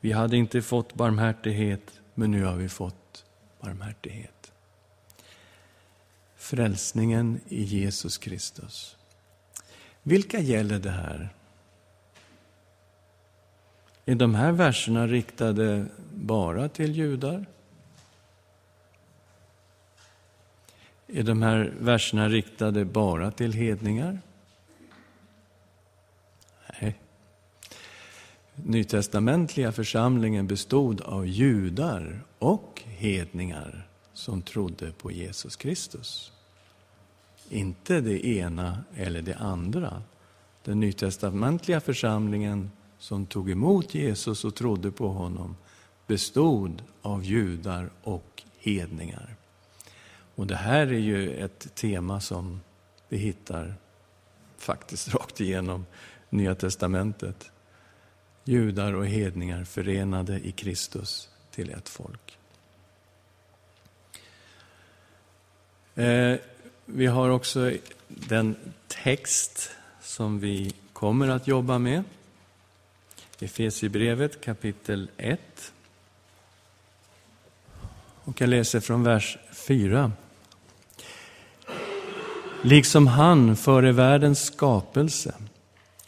Vi 0.00 0.12
hade 0.12 0.36
inte 0.36 0.62
fått 0.62 0.94
barmhärtighet, 0.94 2.00
men 2.14 2.30
nu 2.30 2.44
har 2.44 2.56
vi 2.56 2.68
fått 2.68 3.24
barmhärtighet. 3.60 4.52
Frälsningen 6.36 7.40
i 7.48 7.62
Jesus 7.62 8.18
Kristus. 8.18 8.96
Vilka 10.02 10.40
gäller 10.40 10.78
det 10.78 10.90
här? 10.90 11.28
Är 14.04 14.14
de 14.14 14.34
här 14.34 14.52
verserna 14.52 15.06
riktade 15.06 15.86
bara 16.14 16.68
till 16.68 16.96
judar? 16.96 17.46
Är 21.12 21.22
de 21.22 21.42
här 21.42 21.74
verserna 21.80 22.28
riktade 22.28 22.84
bara 22.84 23.30
till 23.30 23.52
hedningar? 23.52 24.18
Nej. 26.80 26.98
nytestamentliga 28.54 29.72
församlingen 29.72 30.46
bestod 30.46 31.00
av 31.00 31.26
judar 31.26 32.20
och 32.38 32.82
hedningar 32.84 33.88
som 34.12 34.42
trodde 34.42 34.92
på 34.92 35.10
Jesus 35.10 35.56
Kristus. 35.56 36.32
Inte 37.48 38.00
det 38.00 38.26
ena 38.26 38.84
eller 38.96 39.22
det 39.22 39.36
andra. 39.36 40.02
Den 40.64 40.80
nytestamentliga 40.80 41.80
församlingen 41.80 42.70
som 42.98 43.26
tog 43.26 43.50
emot 43.50 43.94
Jesus 43.94 44.44
och 44.44 44.54
trodde 44.54 44.90
på 44.90 45.08
honom 45.08 45.56
bestod 46.06 46.82
av 47.02 47.24
judar 47.24 47.90
och 48.02 48.42
hedningar. 48.58 49.39
Och 50.40 50.46
det 50.46 50.56
här 50.56 50.86
är 50.86 50.98
ju 50.98 51.44
ett 51.44 51.74
tema 51.74 52.20
som 52.20 52.60
vi 53.08 53.16
hittar 53.16 53.74
faktiskt 54.58 55.08
rakt 55.14 55.40
igenom 55.40 55.86
Nya 56.30 56.54
testamentet. 56.54 57.50
Judar 58.44 58.92
och 58.92 59.06
hedningar 59.06 59.64
förenade 59.64 60.40
i 60.40 60.52
Kristus 60.52 61.28
till 61.50 61.70
ett 61.70 61.88
folk. 61.88 62.38
Eh, 65.94 66.36
vi 66.84 67.06
har 67.06 67.30
också 67.30 67.72
den 68.08 68.56
text 68.88 69.70
som 70.00 70.40
vi 70.40 70.74
kommer 70.92 71.28
att 71.28 71.46
jobba 71.46 71.78
med. 71.78 72.04
Efesierbrevet 73.40 74.40
kapitel 74.40 75.10
1. 75.16 75.72
Och 78.24 78.40
jag 78.40 78.48
läser 78.48 78.80
från 78.80 79.02
vers 79.02 79.38
4. 79.52 80.12
Liksom 82.62 83.06
han 83.06 83.56
före 83.56 83.92
världens 83.92 84.44
skapelse 84.44 85.34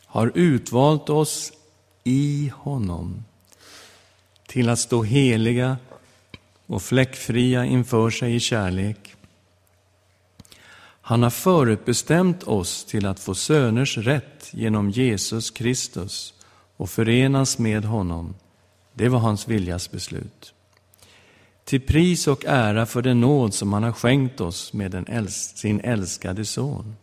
har 0.07 0.33
utvalt 0.35 1.11
oss 1.11 1.53
i 2.05 2.53
honom 2.55 3.25
till 4.47 4.69
att 4.69 4.79
stå 4.79 5.03
heliga 5.03 5.77
och 6.67 6.83
fläckfria 6.83 7.65
inför 7.65 8.11
sig 8.11 8.35
i 8.35 8.41
kärlek. 8.41 9.15
Han 11.01 11.23
har 11.23 11.31
förutbestämt 11.31 12.43
oss 12.43 12.85
till 12.85 13.07
att 13.07 13.21
få 13.21 13.35
söners 13.35 13.99
rätt 13.99 14.49
genom 14.51 14.91
Jesus 14.91 15.51
Kristus 15.51 16.35
och 16.77 16.91
förenas 16.91 17.59
med 17.59 17.85
honom. 17.85 18.35
Det 18.95 19.09
var 19.09 19.19
hans 19.19 19.49
viljas 19.49 19.91
beslut. 19.91 20.55
Till 21.65 21.81
pris 21.81 22.27
och 22.27 22.45
ära 22.45 22.87
för 22.87 23.03
den 23.03 23.21
nåd 23.21 23.55
som 23.55 23.73
han 23.73 23.83
har 23.83 23.93
skänkt 23.93 24.41
oss 24.41 24.73
med 24.73 24.91
den 24.91 25.07
äls 25.07 25.53
sin 25.57 25.81
älskade 25.81 26.45
son. 26.45 26.97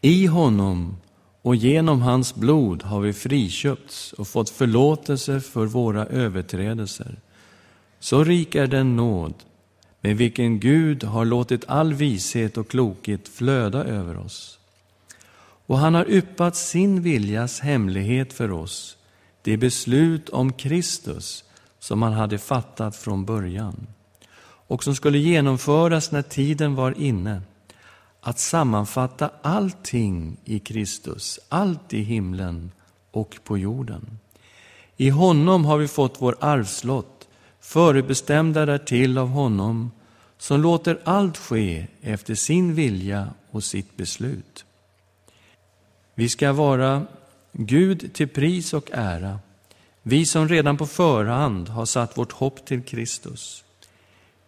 I 0.00 0.26
honom 0.26 0.96
och 1.42 1.56
genom 1.56 2.02
hans 2.02 2.34
blod 2.34 2.82
har 2.82 3.00
vi 3.00 3.12
friköpts 3.12 4.12
och 4.12 4.28
fått 4.28 4.50
förlåtelse 4.50 5.40
för 5.40 5.66
våra 5.66 6.06
överträdelser. 6.06 7.20
Så 8.00 8.24
rik 8.24 8.54
är 8.54 8.66
den 8.66 8.96
nåd 8.96 9.34
med 10.00 10.16
vilken 10.16 10.60
Gud 10.60 11.04
har 11.04 11.24
låtit 11.24 11.64
all 11.68 11.94
vishet 11.94 12.56
och 12.56 12.68
klokhet 12.68 13.28
flöda 13.28 13.84
över 13.84 14.18
oss. 14.18 14.58
Och 15.66 15.78
han 15.78 15.94
har 15.94 16.10
yppat 16.10 16.56
sin 16.56 17.02
viljas 17.02 17.60
hemlighet 17.60 18.32
för 18.32 18.52
oss, 18.52 18.96
det 19.42 19.56
beslut 19.56 20.28
om 20.28 20.52
Kristus 20.52 21.44
som 21.88 22.02
han 22.02 22.12
hade 22.12 22.38
fattat 22.38 22.96
från 22.96 23.24
början 23.24 23.86
och 24.40 24.84
som 24.84 24.94
skulle 24.94 25.18
genomföras 25.18 26.12
när 26.12 26.22
tiden 26.22 26.74
var 26.74 27.00
inne 27.00 27.42
att 28.20 28.38
sammanfatta 28.38 29.30
allting 29.42 30.36
i 30.44 30.58
Kristus, 30.58 31.40
allt 31.48 31.94
i 31.94 32.00
himlen 32.00 32.70
och 33.10 33.36
på 33.44 33.58
jorden. 33.58 34.18
I 34.96 35.08
honom 35.08 35.64
har 35.64 35.78
vi 35.78 35.88
fått 35.88 36.22
vår 36.22 36.36
arvslott, 36.40 37.28
förebestämda 37.60 38.66
därtill 38.66 39.18
av 39.18 39.28
honom 39.28 39.90
som 40.38 40.60
låter 40.60 40.98
allt 41.04 41.36
ske 41.36 41.86
efter 42.00 42.34
sin 42.34 42.74
vilja 42.74 43.28
och 43.50 43.64
sitt 43.64 43.96
beslut. 43.96 44.64
Vi 46.14 46.28
ska 46.28 46.52
vara 46.52 47.06
Gud 47.52 48.14
till 48.14 48.28
pris 48.28 48.74
och 48.74 48.90
ära, 48.92 49.38
vi 50.08 50.26
som 50.26 50.48
redan 50.48 50.76
på 50.76 50.86
förhand 50.86 51.68
har 51.68 51.86
satt 51.86 52.18
vårt 52.18 52.32
hopp 52.32 52.66
till 52.66 52.82
Kristus. 52.82 53.64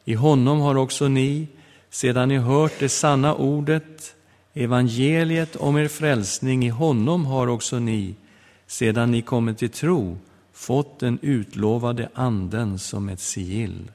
I 0.05 0.15
honom 0.15 0.61
har 0.61 0.75
också 0.75 1.09
ni, 1.09 1.47
sedan 1.91 2.29
ni 2.29 2.39
hört 2.39 2.73
det 2.79 2.89
sanna 2.89 3.35
ordet, 3.35 4.15
evangeliet 4.55 5.57
om 5.57 5.77
er 5.77 5.89
frälsning, 5.89 6.65
i 6.65 6.69
honom 6.69 7.27
har 7.27 7.47
också 7.47 7.79
ni, 7.79 8.15
sedan 8.67 9.11
ni 9.11 9.23
kommit 9.23 9.59
till 9.59 9.71
tro, 9.71 10.19
fått 10.53 11.01
den 11.01 11.19
utlovade 11.23 12.09
anden 12.15 12.79
som 12.79 13.09
ett 13.09 13.21
sigill. 13.21 13.91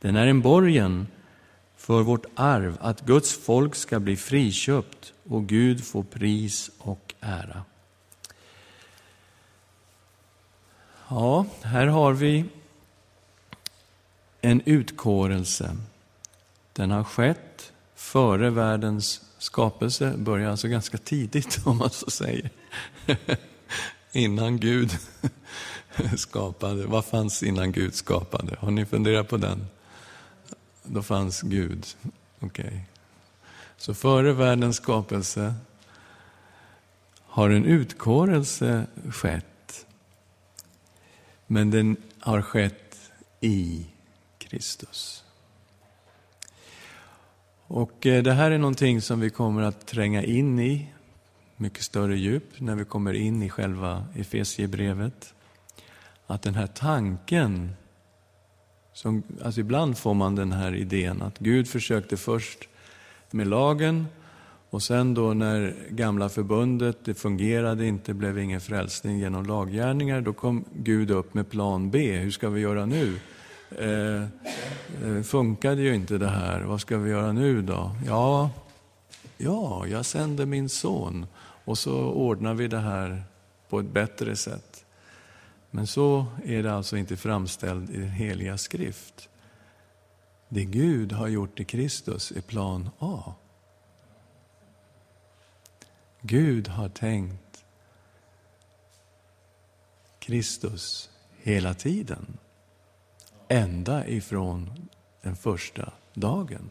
Den 0.00 0.16
är 0.16 0.26
en 0.26 0.40
borgen 0.40 1.06
för 1.76 2.02
vårt 2.02 2.26
arv, 2.34 2.76
att 2.80 3.06
Guds 3.06 3.38
folk 3.44 3.74
ska 3.74 4.00
bli 4.00 4.16
friköpt 4.16 5.12
och 5.28 5.46
Gud 5.46 5.84
få 5.84 6.02
pris 6.02 6.70
och 6.78 7.14
ära. 7.20 7.64
Ja, 11.08 11.46
här 11.62 11.86
har 11.86 12.12
vi 12.12 12.44
en 14.40 14.62
utkårelse. 14.64 15.76
Den 16.72 16.90
har 16.90 17.04
skett 17.04 17.72
före 17.94 18.50
världens 18.50 19.20
skapelse, 19.38 20.14
börjar 20.16 20.50
alltså 20.50 20.68
ganska 20.68 20.98
tidigt 20.98 21.60
om 21.66 21.78
man 21.78 21.90
så 21.90 22.10
säger. 22.10 22.50
innan 24.12 24.58
Gud 24.58 24.98
skapade. 26.16 26.86
Vad 26.86 27.04
fanns 27.04 27.42
innan 27.42 27.72
Gud 27.72 27.94
skapade? 27.94 28.56
Har 28.60 28.70
ni 28.70 28.86
funderat 28.86 29.28
på 29.28 29.36
den? 29.36 29.66
Då 30.82 31.02
fanns 31.02 31.42
Gud. 31.42 31.86
Okej. 32.40 32.66
Okay. 32.66 32.80
Så 33.76 33.94
före 33.94 34.32
världens 34.32 34.76
skapelse 34.76 35.54
har 37.22 37.50
en 37.50 37.64
utkårelse 37.64 38.86
skett. 39.10 39.55
Men 41.46 41.70
den 41.70 41.96
har 42.20 42.42
skett 42.42 43.10
i 43.40 43.86
Kristus. 44.38 45.24
Och 47.66 48.06
eh, 48.06 48.22
det 48.22 48.32
här 48.32 48.50
är 48.50 48.58
någonting 48.58 49.00
som 49.00 49.20
vi 49.20 49.30
kommer 49.30 49.62
att 49.62 49.86
tränga 49.86 50.22
in 50.22 50.58
i 50.58 50.92
mycket 51.56 51.82
större 51.82 52.16
djup 52.16 52.60
när 52.60 52.74
vi 52.74 52.84
kommer 52.84 53.12
in 53.14 53.42
i 53.42 53.50
själva 53.50 54.04
Efesiebrevet. 54.14 55.34
Att 56.26 56.42
den 56.42 56.54
här 56.54 56.66
tanken, 56.66 57.76
som, 58.92 59.22
alltså 59.44 59.60
ibland 59.60 59.98
får 59.98 60.14
man 60.14 60.34
den 60.34 60.52
här 60.52 60.74
idén 60.74 61.22
att 61.22 61.38
Gud 61.38 61.68
försökte 61.68 62.16
först 62.16 62.68
med 63.30 63.46
lagen 63.46 64.06
och 64.76 64.82
sen 64.82 65.14
då 65.14 65.34
när 65.34 65.74
gamla 65.90 66.28
förbundet, 66.28 67.04
det 67.04 67.14
fungerade 67.14 67.86
inte, 67.86 68.14
blev 68.14 68.38
ingen 68.38 68.60
frälsning 68.60 69.18
genom 69.18 69.46
laggärningar, 69.46 70.20
då 70.20 70.32
kom 70.32 70.64
Gud 70.72 71.10
upp 71.10 71.34
med 71.34 71.50
plan 71.50 71.90
B. 71.90 72.16
Hur 72.16 72.30
ska 72.30 72.48
vi 72.48 72.60
göra 72.60 72.86
nu? 72.86 73.18
Eh, 73.78 74.22
eh, 75.08 75.22
funkade 75.22 75.82
ju 75.82 75.94
inte 75.94 76.18
det 76.18 76.28
här, 76.28 76.60
vad 76.60 76.80
ska 76.80 76.98
vi 76.98 77.10
göra 77.10 77.32
nu 77.32 77.62
då? 77.62 77.90
Ja, 78.06 78.50
ja, 79.36 79.86
jag 79.86 80.04
sänder 80.04 80.46
min 80.46 80.68
son 80.68 81.26
och 81.64 81.78
så 81.78 81.94
ordnar 82.00 82.54
vi 82.54 82.68
det 82.68 82.80
här 82.80 83.22
på 83.68 83.80
ett 83.80 83.90
bättre 83.90 84.36
sätt. 84.36 84.84
Men 85.70 85.86
så 85.86 86.26
är 86.44 86.62
det 86.62 86.74
alltså 86.74 86.96
inte 86.96 87.16
framställt 87.16 87.90
i 87.90 87.98
den 87.98 88.10
heliga 88.10 88.58
skrift. 88.58 89.28
Det 90.48 90.64
Gud 90.64 91.12
har 91.12 91.28
gjort 91.28 91.60
i 91.60 91.64
Kristus 91.64 92.30
är 92.30 92.40
plan 92.40 92.90
A. 92.98 93.34
Gud 96.28 96.68
har 96.68 96.88
tänkt 96.88 97.64
Kristus 100.18 101.10
hela 101.42 101.74
tiden. 101.74 102.38
Ända 103.48 104.08
ifrån 104.08 104.88
den 105.22 105.36
första 105.36 105.92
dagen. 106.14 106.70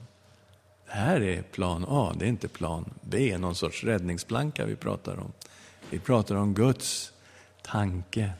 Det 0.85 0.91
här 0.91 1.21
är 1.21 1.41
plan 1.41 1.85
A, 1.87 2.13
det 2.19 2.25
är 2.25 2.29
inte 2.29 2.47
plan 2.47 2.93
B, 3.01 3.37
någon 3.37 3.55
sorts 3.55 3.83
räddningsplanka 3.83 4.65
vi 4.65 4.75
pratar 4.75 5.19
om. 5.19 5.31
Vi 5.89 5.99
pratar 5.99 6.35
om 6.35 6.53
Guds 6.53 7.13
tanke. 7.61 8.31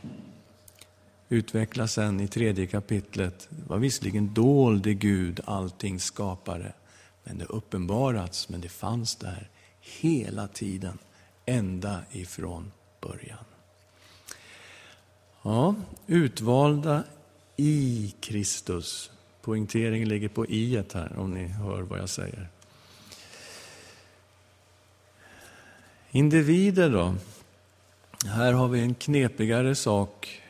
Utvecklas 1.30 1.94
sen 1.94 2.20
i 2.20 2.28
tredje 2.28 2.68
kapitlet. 2.68 3.48
Det 3.50 3.70
var 3.70 3.78
visserligen 3.78 4.34
dold 4.34 4.88
i 4.88 4.94
Gud 4.94 5.40
allting 5.46 6.00
skapare, 6.00 6.74
men 7.24 7.38
det 7.38 7.46
uppenbarats, 7.46 8.50
men 8.50 8.62
det 8.62 8.70
fanns 8.70 9.16
där 9.16 9.50
hela 9.86 10.48
tiden, 10.48 10.98
ända 11.46 12.02
ifrån 12.12 12.72
början. 13.02 13.46
Ja, 15.42 15.76
utvalda 16.08 17.04
i 17.56 18.14
Kristus. 18.20 19.12
Poängteringen 19.42 20.10
ligger 20.10 20.30
på 20.30 20.46
i 20.46 20.84
här, 20.94 21.18
om 21.18 21.34
ni 21.34 21.48
hör 21.48 21.82
vad 21.82 22.00
jag 22.00 22.10
säger. 22.10 22.50
Individer 26.12 26.90
då? 26.90 27.16
Här 28.26 28.54
har 28.54 28.68
vi 28.68 28.80
en 28.80 28.96
knepigare 28.96 29.76
sak. 29.76 30.42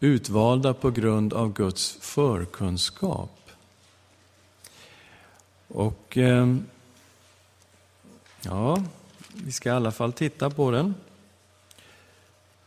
Utvalda 0.00 0.74
på 0.74 0.90
grund 0.90 1.32
av 1.32 1.52
Guds 1.52 1.98
förkunskap. 2.00 3.50
Och 5.68 6.18
eh, 6.18 6.56
ja, 8.42 8.82
vi 9.34 9.52
ska 9.52 9.68
i 9.68 9.72
alla 9.72 9.92
fall 9.92 10.12
titta 10.12 10.50
på 10.50 10.70
den. 10.70 10.94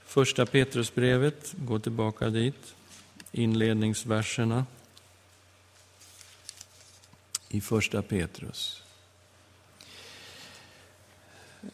Första 0.05 0.45
Petrusbrevet, 0.45 1.53
gå 1.57 1.79
tillbaka 1.79 2.29
dit. 2.29 2.75
Inledningsverserna 3.31 4.65
i 7.49 7.61
Första 7.61 8.01
Petrus. 8.01 8.83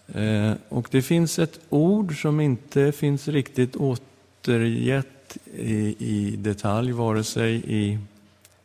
Eh, 0.07 0.53
och 0.69 0.87
det 0.91 1.01
finns 1.01 1.39
ett 1.39 1.59
ord 1.69 2.21
som 2.21 2.39
inte 2.39 2.91
finns 2.91 3.27
riktigt 3.27 3.75
återgett 3.75 5.37
i, 5.55 5.95
i 5.99 6.35
detalj, 6.35 6.91
vare 6.91 7.23
sig 7.23 7.61
i 7.65 7.99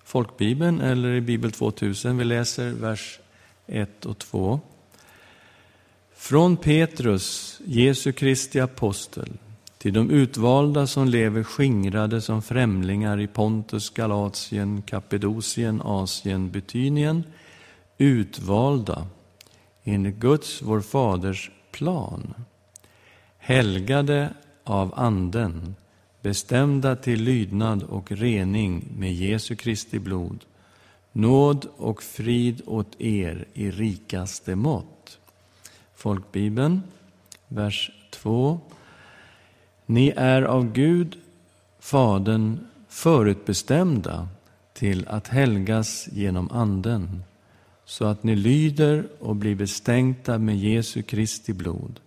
folkbibeln 0.04 0.80
eller 0.80 1.14
i 1.14 1.20
Bibel 1.20 1.52
2000. 1.52 2.18
Vi 2.18 2.24
läser 2.24 2.70
vers 2.70 3.18
1 3.66 4.06
och 4.06 4.18
2. 4.18 4.60
Från 6.16 6.56
Petrus, 6.56 7.60
Jesu 7.64 8.12
Kristi 8.12 8.60
apostel, 8.60 9.32
till 9.78 9.92
de 9.92 10.10
utvalda 10.10 10.86
som 10.86 11.08
lever 11.08 11.42
skingrade 11.42 12.20
som 12.20 12.42
främlingar 12.42 13.20
i 13.20 13.26
Pontus, 13.26 13.90
Galatien, 13.90 14.82
Kappadokien, 14.82 15.80
Asien, 15.84 16.50
Betynien, 16.50 17.24
utvalda 17.98 19.06
enligt 19.84 20.16
Guds, 20.16 20.62
vår 20.62 20.80
Faders 20.80 21.50
plan, 21.72 22.34
helgade 23.38 24.34
av 24.64 24.94
Anden, 24.96 25.74
bestämda 26.22 26.96
till 26.96 27.22
lydnad 27.22 27.82
och 27.82 28.12
rening 28.12 28.88
med 28.96 29.14
Jesu 29.14 29.56
Kristi 29.56 29.98
blod, 29.98 30.44
nåd 31.12 31.66
och 31.76 32.02
frid 32.02 32.62
åt 32.66 33.00
er 33.00 33.44
i 33.54 33.70
rikaste 33.70 34.56
mått. 34.56 34.93
Folkbibeln, 36.04 36.82
vers 37.48 37.90
2. 38.10 38.60
Ni 39.86 40.12
är 40.16 40.42
av 40.42 40.72
Gud, 40.72 41.16
Fadern, 41.78 42.66
förutbestämda 42.88 44.28
till 44.72 45.08
att 45.08 45.28
helgas 45.28 46.08
genom 46.12 46.50
Anden 46.50 47.22
så 47.84 48.04
att 48.04 48.22
ni 48.22 48.36
lyder 48.36 49.06
och 49.20 49.36
blir 49.36 49.54
bestänkta 49.54 50.38
med 50.38 50.58
Jesu 50.58 51.02
Kristi 51.02 51.52
blod. 51.52 52.00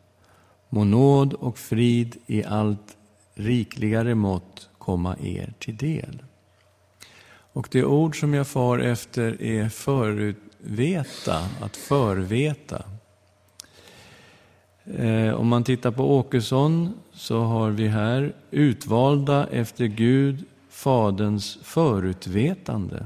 Må 0.69 0.83
nåd 0.83 1.33
och 1.33 1.57
frid 1.57 2.15
i 2.25 2.43
allt 2.43 2.97
rikligare 3.33 4.15
mått 4.15 4.69
komma 4.77 5.15
er 5.23 5.53
till 5.59 5.77
del. 5.77 6.23
Och 7.53 7.67
det 7.71 7.83
ord 7.83 8.19
som 8.19 8.33
jag 8.33 8.47
far 8.47 8.79
efter 8.79 9.41
är 9.41 9.69
förutveta, 9.69 11.49
att 11.61 11.77
förveta. 11.77 12.83
Eh, 14.95 15.33
om 15.33 15.47
man 15.47 15.63
tittar 15.63 15.91
på 15.91 16.17
Åkesson 16.17 16.93
så 17.13 17.39
har 17.39 17.69
vi 17.69 17.87
här 17.87 18.33
utvalda 18.51 19.47
efter 19.47 19.85
Gud, 19.85 20.45
Faderns 20.69 21.57
förutvetande 21.63 23.05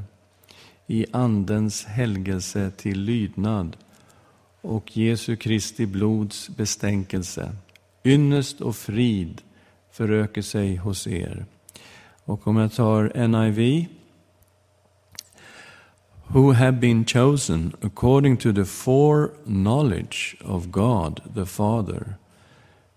i 0.88 1.06
Andens 1.12 1.86
helgelse 1.86 2.72
till 2.78 3.02
lydnad 3.02 3.78
och 4.62 4.98
Jesu 4.98 5.36
Kristi 5.36 5.86
blods 5.86 6.50
bestänkelse. 6.50 7.56
Ynnest 8.04 8.62
och 8.62 8.76
frid 8.76 9.42
föröker 9.92 10.42
sig 10.42 10.76
hos 10.76 11.08
er. 11.08 11.46
Och 12.26 12.48
om 12.48 12.58
jag 12.58 12.74
tar 12.74 13.28
NIV. 13.28 13.86
Who 16.34 16.52
have 16.54 16.80
been 16.80 17.04
chosen 17.06 17.74
according 17.82 18.38
to 18.38 18.54
the 18.54 18.66
foreknowledge 18.66 20.38
of 20.46 20.72
God 20.72 21.22
the 21.34 21.46
Father 21.46 22.18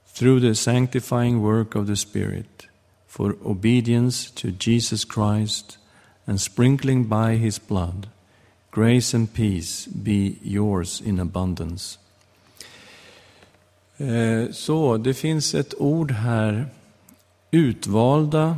through 0.06 0.40
the 0.40 0.54
sanctifying 0.54 1.42
work 1.42 1.74
of 1.74 1.86
the 1.86 1.96
Spirit 1.96 2.68
for 3.08 3.36
obedience 3.44 4.30
to 4.30 4.52
Jesus 4.52 5.04
Christ 5.04 5.78
and 6.26 6.40
sprinkling 6.40 7.04
by 7.04 7.34
his 7.34 7.58
blood. 7.58 8.08
Grace 8.70 9.14
and 9.14 9.32
peace 9.32 9.86
be 9.86 10.38
yours 10.42 11.00
in 11.00 11.20
abundance. 11.20 11.98
Eh, 13.98 14.50
så, 14.52 14.96
det 14.96 15.14
finns 15.14 15.54
ett 15.54 15.74
ord 15.78 16.10
här, 16.10 16.66
utvalda 17.50 18.56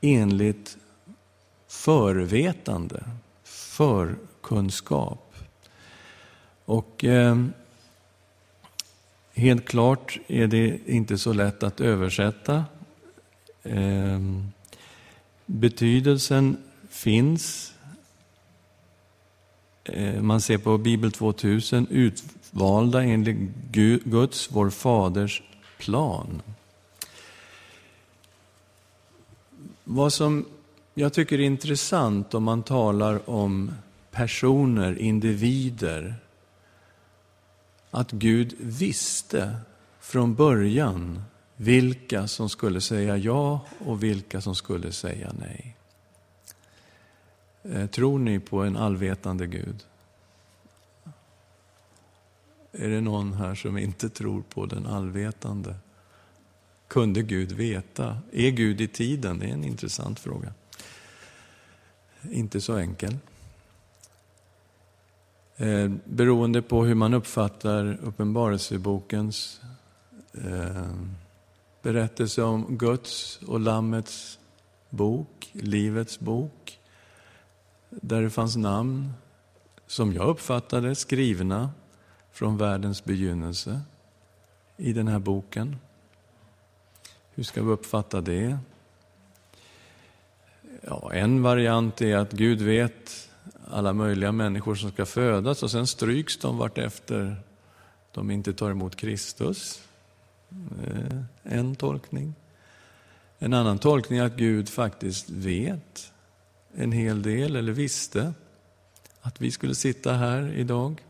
enligt 0.00 0.76
förvetande, 1.68 3.00
förkunskap. 3.74 5.34
Och 6.64 7.04
eh, 7.04 7.44
helt 9.34 9.64
klart 9.64 10.18
är 10.26 10.46
det 10.46 10.78
inte 10.86 11.18
så 11.18 11.32
lätt 11.32 11.62
att 11.62 11.80
översätta. 11.80 12.64
Eh, 13.62 14.20
betydelsen 15.46 16.56
finns. 16.90 17.72
Eh, 19.84 20.22
man 20.22 20.40
ser 20.40 20.58
på 20.58 20.78
Bibel 20.78 21.12
2000, 21.12 21.86
utvalda 21.90 23.02
enligt 23.02 23.50
Guds, 24.04 24.48
vår 24.52 24.70
faders 24.70 25.42
plan. 25.78 26.42
Vad 29.84 30.12
som 30.12 30.46
jag 30.94 31.12
tycker 31.12 31.38
det 31.38 31.44
är 31.44 31.46
intressant 31.46 32.34
om 32.34 32.44
man 32.44 32.62
talar 32.62 33.30
om 33.30 33.72
personer, 34.10 34.98
individer, 34.98 36.14
att 37.90 38.10
Gud 38.10 38.54
visste 38.60 39.56
från 40.00 40.34
början 40.34 41.22
vilka 41.56 42.28
som 42.28 42.48
skulle 42.48 42.80
säga 42.80 43.16
ja 43.16 43.60
och 43.78 44.02
vilka 44.02 44.40
som 44.40 44.54
skulle 44.54 44.92
säga 44.92 45.32
nej. 45.38 45.76
Eh, 47.62 47.86
tror 47.86 48.18
ni 48.18 48.40
på 48.40 48.62
en 48.62 48.76
allvetande 48.76 49.46
Gud? 49.46 49.84
Är 52.72 52.88
det 52.88 53.00
någon 53.00 53.32
här 53.32 53.54
som 53.54 53.78
inte 53.78 54.08
tror 54.08 54.42
på 54.42 54.66
den 54.66 54.86
allvetande? 54.86 55.74
Kunde 56.88 57.22
Gud 57.22 57.52
veta? 57.52 58.18
Är 58.32 58.50
Gud 58.50 58.80
i 58.80 58.88
tiden? 58.88 59.38
Det 59.38 59.46
är 59.46 59.52
en 59.52 59.64
intressant 59.64 60.20
fråga. 60.20 60.52
Inte 62.30 62.60
så 62.60 62.76
enkel. 62.76 63.16
Eh, 65.56 65.90
beroende 66.04 66.62
på 66.62 66.84
hur 66.84 66.94
man 66.94 67.14
uppfattar 67.14 67.98
Uppenbarelsebokens 68.02 69.60
eh, 70.32 70.90
berättelse 71.82 72.42
om 72.42 72.78
Guds 72.78 73.40
och 73.46 73.60
Lammets 73.60 74.38
bok, 74.90 75.50
Livets 75.52 76.20
bok, 76.20 76.78
där 77.90 78.22
det 78.22 78.30
fanns 78.30 78.56
namn, 78.56 79.12
som 79.86 80.12
jag 80.12 80.28
uppfattade 80.28 80.94
skrivna 80.94 81.70
från 82.32 82.58
världens 82.58 83.04
begynnelse 83.04 83.80
i 84.76 84.92
den 84.92 85.08
här 85.08 85.18
boken. 85.18 85.76
Hur 87.34 87.42
ska 87.42 87.62
vi 87.62 87.70
uppfatta 87.70 88.20
det? 88.20 88.58
Ja, 90.86 91.12
en 91.12 91.42
variant 91.42 92.00
är 92.00 92.16
att 92.16 92.32
Gud 92.32 92.62
vet 92.62 93.28
alla 93.70 93.92
möjliga 93.92 94.32
människor 94.32 94.74
som 94.74 94.90
ska 94.90 95.06
födas 95.06 95.62
och 95.62 95.70
sen 95.70 95.86
stryks 95.86 96.36
de 96.36 96.58
vartefter 96.58 97.36
de 98.12 98.30
inte 98.30 98.52
tar 98.52 98.70
emot 98.70 98.96
Kristus. 98.96 99.82
Eh, 100.86 101.20
en 101.42 101.76
tolkning. 101.76 102.34
En 103.38 103.52
annan 103.52 103.78
tolkning 103.78 104.18
är 104.18 104.24
att 104.24 104.36
Gud 104.36 104.68
faktiskt 104.68 105.30
vet 105.30 106.12
en 106.74 106.92
hel 106.92 107.22
del, 107.22 107.56
eller 107.56 107.72
visste, 107.72 108.32
att 109.20 109.40
vi 109.40 109.50
skulle 109.50 109.74
sitta 109.74 110.12
här 110.12 110.52
idag 110.52 111.02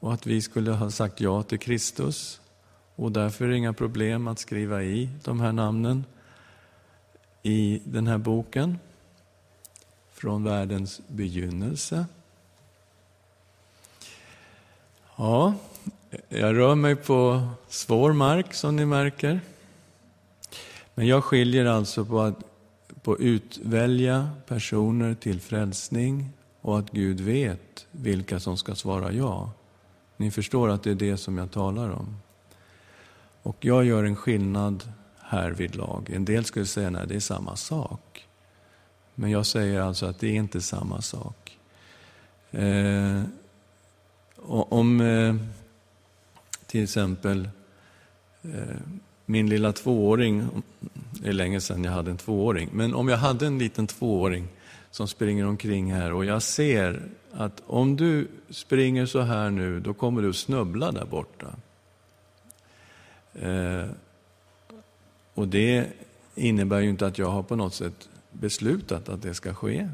och 0.00 0.14
att 0.14 0.26
vi 0.26 0.42
skulle 0.42 0.70
ha 0.70 0.90
sagt 0.90 1.20
ja 1.20 1.42
till 1.42 1.58
Kristus. 1.58 2.40
Och 2.96 3.12
därför 3.12 3.44
är 3.44 3.48
det 3.48 3.56
inga 3.56 3.72
problem 3.72 4.28
att 4.28 4.38
skriva 4.38 4.82
i 4.82 5.08
de 5.24 5.40
här 5.40 5.52
namnen 5.52 6.04
i 7.42 7.82
den 7.84 8.06
här 8.06 8.18
boken 8.18 8.78
från 10.12 10.44
världens 10.44 11.00
begynnelse. 11.06 12.06
Ja, 15.16 15.54
jag 16.28 16.56
rör 16.56 16.74
mig 16.74 16.96
på 16.96 17.48
svår 17.68 18.12
mark 18.12 18.54
som 18.54 18.76
ni 18.76 18.84
märker. 18.84 19.40
Men 20.94 21.06
jag 21.06 21.24
skiljer 21.24 21.64
alltså 21.64 22.04
på 22.04 22.20
att 22.20 22.44
på 23.02 23.18
utvälja 23.18 24.30
personer 24.46 25.14
till 25.14 25.40
frälsning 25.40 26.30
och 26.60 26.78
att 26.78 26.90
Gud 26.90 27.20
vet 27.20 27.86
vilka 27.90 28.40
som 28.40 28.56
ska 28.56 28.74
svara 28.74 29.12
ja. 29.12 29.50
Ni 30.16 30.30
förstår 30.30 30.68
att 30.68 30.82
det 30.82 30.90
är 30.90 30.94
det 30.94 31.16
som 31.16 31.38
jag 31.38 31.50
talar 31.50 31.90
om. 31.90 32.16
Och 33.42 33.56
jag 33.60 33.84
gör 33.84 34.04
en 34.04 34.16
skillnad 34.16 34.92
här 35.30 35.50
vid 35.50 35.76
lag. 35.76 36.10
En 36.10 36.24
del 36.24 36.44
skulle 36.44 36.66
säga 36.66 36.88
att 36.98 37.08
det 37.08 37.14
är 37.14 37.20
samma 37.20 37.56
sak. 37.56 38.26
Men 39.14 39.30
jag 39.30 39.46
säger 39.46 39.80
alltså 39.80 40.06
att 40.06 40.18
det 40.18 40.26
är 40.26 40.34
inte 40.34 40.60
samma 40.60 41.02
sak. 41.02 41.58
Eh, 42.50 43.22
om 44.46 45.00
eh, 45.00 45.34
till 46.66 46.82
exempel 46.82 47.48
eh, 48.42 48.76
min 49.26 49.48
lilla 49.48 49.72
tvååring, 49.72 50.48
det 51.10 51.28
är 51.28 51.32
länge 51.32 51.60
sedan 51.60 51.84
jag 51.84 51.92
hade 51.92 52.10
en 52.10 52.16
tvååring, 52.16 52.68
men 52.72 52.94
om 52.94 53.08
jag 53.08 53.16
hade 53.16 53.46
en 53.46 53.58
liten 53.58 53.86
tvååring 53.86 54.48
som 54.90 55.08
springer 55.08 55.46
omkring 55.46 55.92
här 55.92 56.12
och 56.12 56.24
jag 56.24 56.42
ser 56.42 57.02
att 57.32 57.62
om 57.66 57.96
du 57.96 58.28
springer 58.50 59.06
så 59.06 59.20
här 59.20 59.50
nu, 59.50 59.80
då 59.80 59.94
kommer 59.94 60.22
du 60.22 60.32
snubbla 60.32 60.92
där 60.92 61.04
borta. 61.04 61.46
Eh, 63.34 63.90
och 65.34 65.48
det 65.48 65.86
innebär 66.34 66.80
ju 66.80 66.88
inte 66.88 67.06
att 67.06 67.18
jag 67.18 67.30
har 67.30 67.42
på 67.42 67.56
något 67.56 67.74
sätt 67.74 68.08
beslutat 68.32 69.08
att 69.08 69.22
det 69.22 69.34
ska 69.34 69.54
ske. 69.54 69.88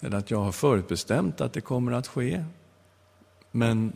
Eller 0.00 0.18
att 0.18 0.30
jag 0.30 0.38
har 0.38 0.52
förutbestämt 0.52 1.40
att 1.40 1.52
det 1.52 1.60
kommer 1.60 1.92
att 1.92 2.06
ske. 2.06 2.44
Men 3.50 3.92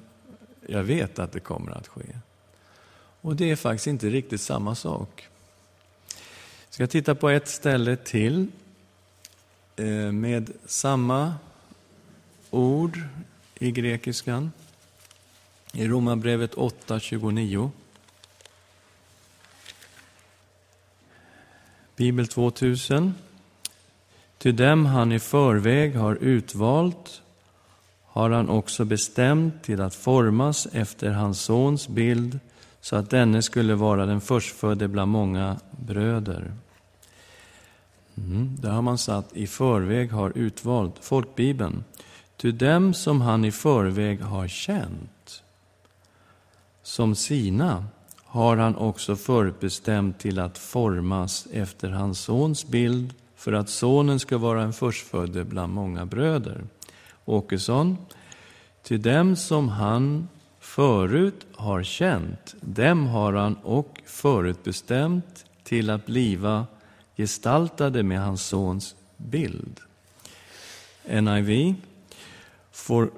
jag 0.67 0.83
vet 0.83 1.19
att 1.19 1.33
det 1.33 1.41
kommer 1.41 1.73
att 1.73 1.89
ske. 1.89 2.05
Och 3.21 3.37
det 3.37 3.51
är 3.51 3.57
faktiskt 3.57 3.87
inte 3.87 4.11
riktigt 4.11 4.41
samma 4.41 4.75
sak. 4.75 5.29
Jag 6.67 6.75
ska 6.75 6.87
titta 6.87 7.15
på 7.15 7.29
ett 7.29 7.49
ställe 7.49 7.97
till 7.97 8.47
eh, 9.77 10.13
med 10.13 10.51
samma 10.67 11.35
ord 12.51 13.01
i 13.59 13.71
grekiskan. 13.71 14.53
I 15.73 15.89
Romarbrevet 15.89 16.55
8.29. 16.55 17.71
Bibel 21.99 22.27
2000. 22.27 23.15
Till 24.39 24.57
dem 24.57 24.87
han 24.87 25.13
i 25.13 25.19
förväg 25.19 25.97
har 25.97 26.15
utvalt 26.15 27.23
har 28.05 28.31
han 28.31 28.49
också 28.49 28.85
bestämt 28.85 29.63
till 29.63 29.81
att 29.81 29.95
formas 29.95 30.67
efter 30.73 31.11
hans 31.11 31.41
sons 31.41 31.89
bild 31.89 32.39
så 32.81 32.97
att 32.97 33.11
denne 33.11 33.43
skulle 33.43 33.75
vara 33.75 34.07
den 34.07 34.21
förstfödde 34.21 34.89
bland 34.89 35.13
många 35.13 35.57
bröder. 35.71 36.53
Mm, 38.17 38.57
där 38.61 38.71
har 38.71 38.83
man 38.83 38.99
satt 38.99 39.37
i 39.37 39.47
förväg 39.47 40.11
har 40.11 40.33
utvalt, 40.35 40.95
folkbibeln. 41.01 41.85
Till 42.37 42.59
dem 42.59 42.95
som 42.95 43.21
han 43.21 43.45
i 43.45 43.53
förväg 43.53 44.21
har 44.21 44.49
känt 44.49 45.43
som 46.83 47.15
sina 47.15 47.85
har 48.39 48.57
han 48.57 48.77
också 48.77 49.17
förutbestämt 49.17 50.19
till 50.19 50.39
att 50.39 50.59
formas 50.59 51.49
efter 51.53 51.91
hans 51.91 52.21
sons 52.21 52.67
bild 52.67 53.15
för 53.37 53.53
att 53.53 53.69
sonen 53.69 54.21
ska 54.21 54.39
vara 54.39 54.63
en 54.63 54.73
förstfödde 54.73 55.45
bland 55.45 55.73
många 55.73 56.07
bröder. 56.07 56.65
Åkesson, 57.25 57.97
till 58.83 59.03
dem 59.03 59.37
som 59.37 59.69
han 59.69 60.29
förut 60.61 61.47
har 61.55 61.83
känt, 61.83 62.55
dem 62.61 63.07
har 63.07 63.33
han 63.33 63.55
och 63.55 64.01
förutbestämt 64.07 65.45
till 65.65 65.91
att 65.91 66.07
bliva 66.07 66.67
gestaltade 67.17 68.03
med 68.03 68.21
hans 68.21 68.47
sons 68.47 68.95
bild. 69.17 69.81
NIV. 71.05 71.75
For 72.73 73.11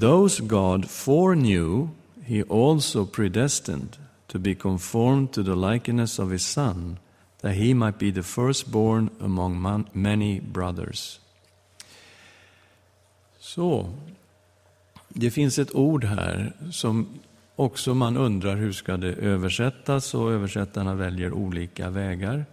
those 0.00 0.42
God 0.42 0.90
foreknew, 0.90 1.88
he 2.24 2.44
also 2.50 3.06
predestined 3.06 3.96
to 4.32 4.38
be 4.38 4.54
conformed 4.54 5.32
to 5.32 5.42
the 5.42 5.54
likeness 5.54 6.18
of 6.18 6.30
his 6.30 6.42
son, 6.42 6.98
that 7.42 7.54
he 7.54 7.74
might 7.74 7.98
be 7.98 8.10
the 8.10 8.22
firstborn 8.22 9.10
among 9.20 9.84
many 9.92 10.40
brothers. 10.40 11.20
Så, 13.38 13.94
det 15.08 15.30
finns 15.30 15.58
ett 15.58 15.74
ord 15.74 16.04
här 16.04 16.52
som 16.70 17.06
också 17.56 17.94
man 17.94 18.16
undrar 18.16 18.56
hur 18.56 18.72
ska 18.72 18.96
det 18.96 19.12
översättas 19.12 20.14
och 20.14 20.32
översättarna 20.32 20.94
väljer 20.94 21.32
olika 21.32 21.90
vägar. 21.90 22.44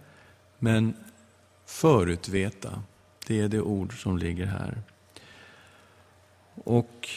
Men 0.58 0.94
förutveta, 1.66 2.82
det 3.26 3.40
är 3.40 3.48
det 3.48 3.60
ord 3.60 4.02
som 4.02 4.18
ligger 4.18 4.46
här. 4.46 4.82
Och 6.54 7.08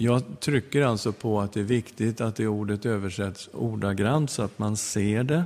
jag 0.00 0.40
trycker 0.40 0.82
alltså 0.82 1.12
på 1.12 1.40
att 1.40 1.52
det 1.52 1.60
är 1.60 1.64
viktigt 1.64 2.20
att 2.20 2.36
det 2.36 2.46
ordet 2.46 2.86
översätts 2.86 3.48
ordagrant 3.52 4.30
så 4.30 4.42
att 4.42 4.58
man 4.58 4.76
ser 4.76 5.24
det. 5.24 5.44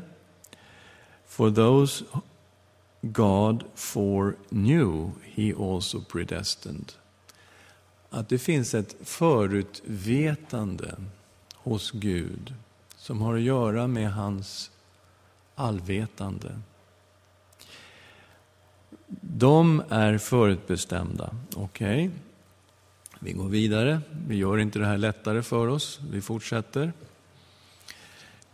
For 1.27 1.51
those 1.51 2.05
God 3.01 3.65
foreknew, 3.75 5.11
he 5.23 5.55
also 5.55 6.01
predestined. 6.01 6.93
Att 8.11 8.29
det 8.29 8.39
finns 8.39 8.75
ett 8.75 8.97
förutvetande 9.01 10.95
hos 11.55 11.91
Gud 11.91 12.55
som 12.97 13.23
har 13.23 13.35
att 13.35 13.41
göra 13.41 13.87
med 13.87 14.13
hans 14.13 14.71
allvetande. 15.55 16.61
De 19.21 19.83
är 19.89 20.19
förutbestämda. 20.19 21.35
Okej, 21.57 22.07
okay 22.07 22.11
vi 23.25 23.33
går 23.33 23.49
vidare. 23.49 24.01
Vi 24.29 24.37
gör 24.37 24.59
inte 24.59 24.79
det 24.79 24.87
här 24.87 24.97
lättare 24.97 25.43
för 25.43 25.67
oss. 25.67 26.01
Vi 26.11 26.21
fortsätter. 26.21 26.93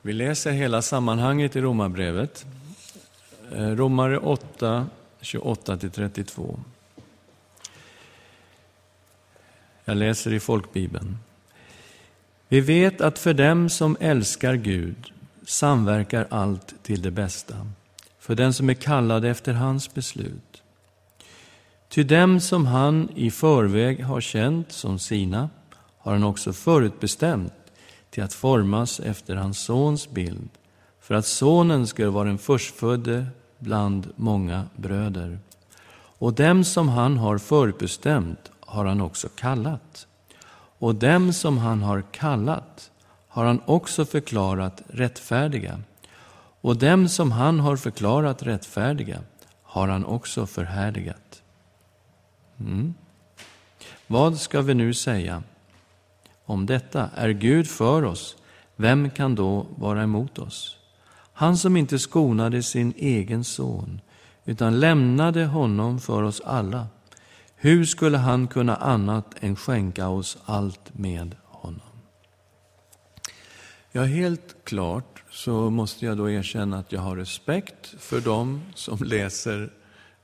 Vi 0.02 0.12
läser 0.12 0.52
hela 0.52 0.82
sammanhanget 0.82 1.56
i 1.56 1.60
Romarbrevet. 1.60 2.46
Eh, 3.52 3.66
Romare 3.66 4.18
8, 4.18 4.86
28-32. 5.20 6.60
Jag 9.84 9.96
läser 9.96 10.32
i 10.32 10.40
folkbibeln. 10.40 11.18
Vi 12.48 12.60
vet 12.60 13.00
att 13.00 13.18
för 13.18 13.34
dem 13.34 13.68
som 13.68 13.96
älskar 14.00 14.54
Gud 14.54 15.12
samverkar 15.46 16.26
allt 16.30 16.74
till 16.82 17.02
det 17.02 17.10
bästa, 17.10 17.66
för 18.18 18.34
den 18.34 18.52
som 18.52 18.70
är 18.70 18.74
kallad 18.74 19.24
efter 19.24 19.52
hans 19.52 19.94
beslut. 19.94 20.59
Ty 21.90 22.02
dem 22.02 22.40
som 22.40 22.66
han 22.66 23.08
i 23.14 23.30
förväg 23.30 24.04
har 24.04 24.20
känt 24.20 24.72
som 24.72 24.98
sina 24.98 25.48
har 25.98 26.12
han 26.12 26.24
också 26.24 26.52
förutbestämt 26.52 27.52
till 28.10 28.22
att 28.22 28.32
formas 28.32 29.00
efter 29.00 29.36
hans 29.36 29.58
sons 29.58 30.10
bild, 30.10 30.48
för 31.00 31.14
att 31.14 31.26
sonen 31.26 31.86
skulle 31.86 32.08
vara 32.08 32.28
den 32.28 32.38
förstfödde 32.38 33.26
bland 33.58 34.12
många 34.16 34.64
bröder. 34.76 35.38
Och 35.92 36.32
dem 36.32 36.64
som 36.64 36.88
han 36.88 37.16
har 37.16 37.38
förutbestämt 37.38 38.50
har 38.60 38.84
han 38.84 39.00
också 39.00 39.28
kallat. 39.28 40.06
Och 40.78 40.94
dem 40.94 41.32
som 41.32 41.58
han 41.58 41.82
har 41.82 42.02
kallat 42.12 42.90
har 43.28 43.44
han 43.44 43.62
också 43.66 44.04
förklarat 44.04 44.82
rättfärdiga. 44.88 45.80
Och 46.60 46.76
dem 46.76 47.08
som 47.08 47.32
han 47.32 47.60
har 47.60 47.76
förklarat 47.76 48.42
rättfärdiga 48.42 49.18
har 49.62 49.88
han 49.88 50.04
också 50.04 50.46
förhärdigat. 50.46 51.29
Mm. 52.60 52.94
Vad 54.06 54.40
ska 54.40 54.60
vi 54.62 54.74
nu 54.74 54.94
säga 54.94 55.42
om 56.44 56.66
detta? 56.66 57.10
Är 57.14 57.30
Gud 57.30 57.68
för 57.68 58.02
oss? 58.02 58.36
Vem 58.76 59.10
kan 59.10 59.34
då 59.34 59.66
vara 59.76 60.02
emot 60.02 60.38
oss? 60.38 60.76
Han 61.32 61.56
som 61.56 61.76
inte 61.76 61.98
skonade 61.98 62.62
sin 62.62 62.94
egen 62.96 63.44
son, 63.44 64.00
utan 64.44 64.80
lämnade 64.80 65.46
honom 65.46 66.00
för 66.00 66.22
oss 66.22 66.40
alla. 66.40 66.86
Hur 67.54 67.84
skulle 67.84 68.18
han 68.18 68.48
kunna 68.48 68.76
annat 68.76 69.34
än 69.40 69.56
skänka 69.56 70.08
oss 70.08 70.38
allt 70.44 70.98
med 70.98 71.36
honom? 71.44 71.80
Ja, 73.92 74.02
helt 74.02 74.64
klart 74.64 75.22
så 75.30 75.70
måste 75.70 76.06
jag 76.06 76.16
då 76.16 76.30
erkänna 76.30 76.78
att 76.78 76.92
jag 76.92 77.00
har 77.00 77.16
respekt 77.16 77.94
för 77.98 78.20
dem 78.20 78.62
som 78.74 78.98
läser 79.04 79.70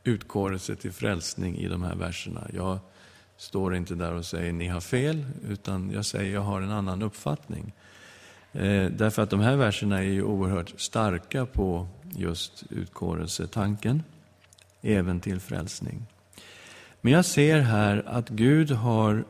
utkårelse 0.09 0.77
till 0.77 0.93
frälsning 0.93 1.57
i 1.57 1.69
de 1.69 1.83
här 1.83 1.95
verserna. 1.95 2.47
Jag 2.53 2.79
står 3.37 3.75
inte 3.75 3.95
där 3.95 4.13
och 4.13 4.25
säger 4.25 4.53
ni 4.53 4.69
har 4.69 4.81
fel, 4.81 5.27
utan 5.49 5.91
jag 5.91 6.05
säger 6.05 6.35
jag 6.35 6.41
har 6.41 6.61
en 6.61 6.71
annan 6.71 7.03
uppfattning. 7.03 7.73
Eh, 8.53 8.91
därför 8.91 9.23
att 9.23 9.31
de 9.31 9.41
här 9.41 9.57
verserna 9.57 9.99
är 9.99 10.03
ju 10.03 10.23
oerhört 10.23 10.81
starka 10.81 11.47
på 11.47 11.89
just 12.17 12.65
utkårelsetanken, 12.71 14.03
även 14.83 15.21
till 15.21 15.41
frälsning. 15.41 16.07
Men 17.01 17.13
jag 17.13 17.25
ser 17.25 17.61
här 17.61 18.03
att 18.07 18.29
Gud 18.29 18.71
har 18.71 19.25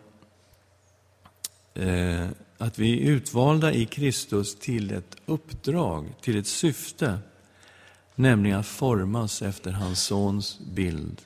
eh, 1.74 2.26
att 2.58 2.78
vi 2.78 3.02
är 3.02 3.10
utvalda 3.10 3.72
i 3.72 3.86
Kristus 3.86 4.58
till 4.58 4.90
ett 4.90 5.16
uppdrag, 5.26 6.14
till 6.20 6.38
ett 6.38 6.46
syfte, 6.46 7.18
nämligen 8.16 8.58
att 8.58 8.66
formas 8.66 9.42
efter 9.42 9.70
hans 9.70 10.02
sons 10.02 10.58
bild. 10.58 11.22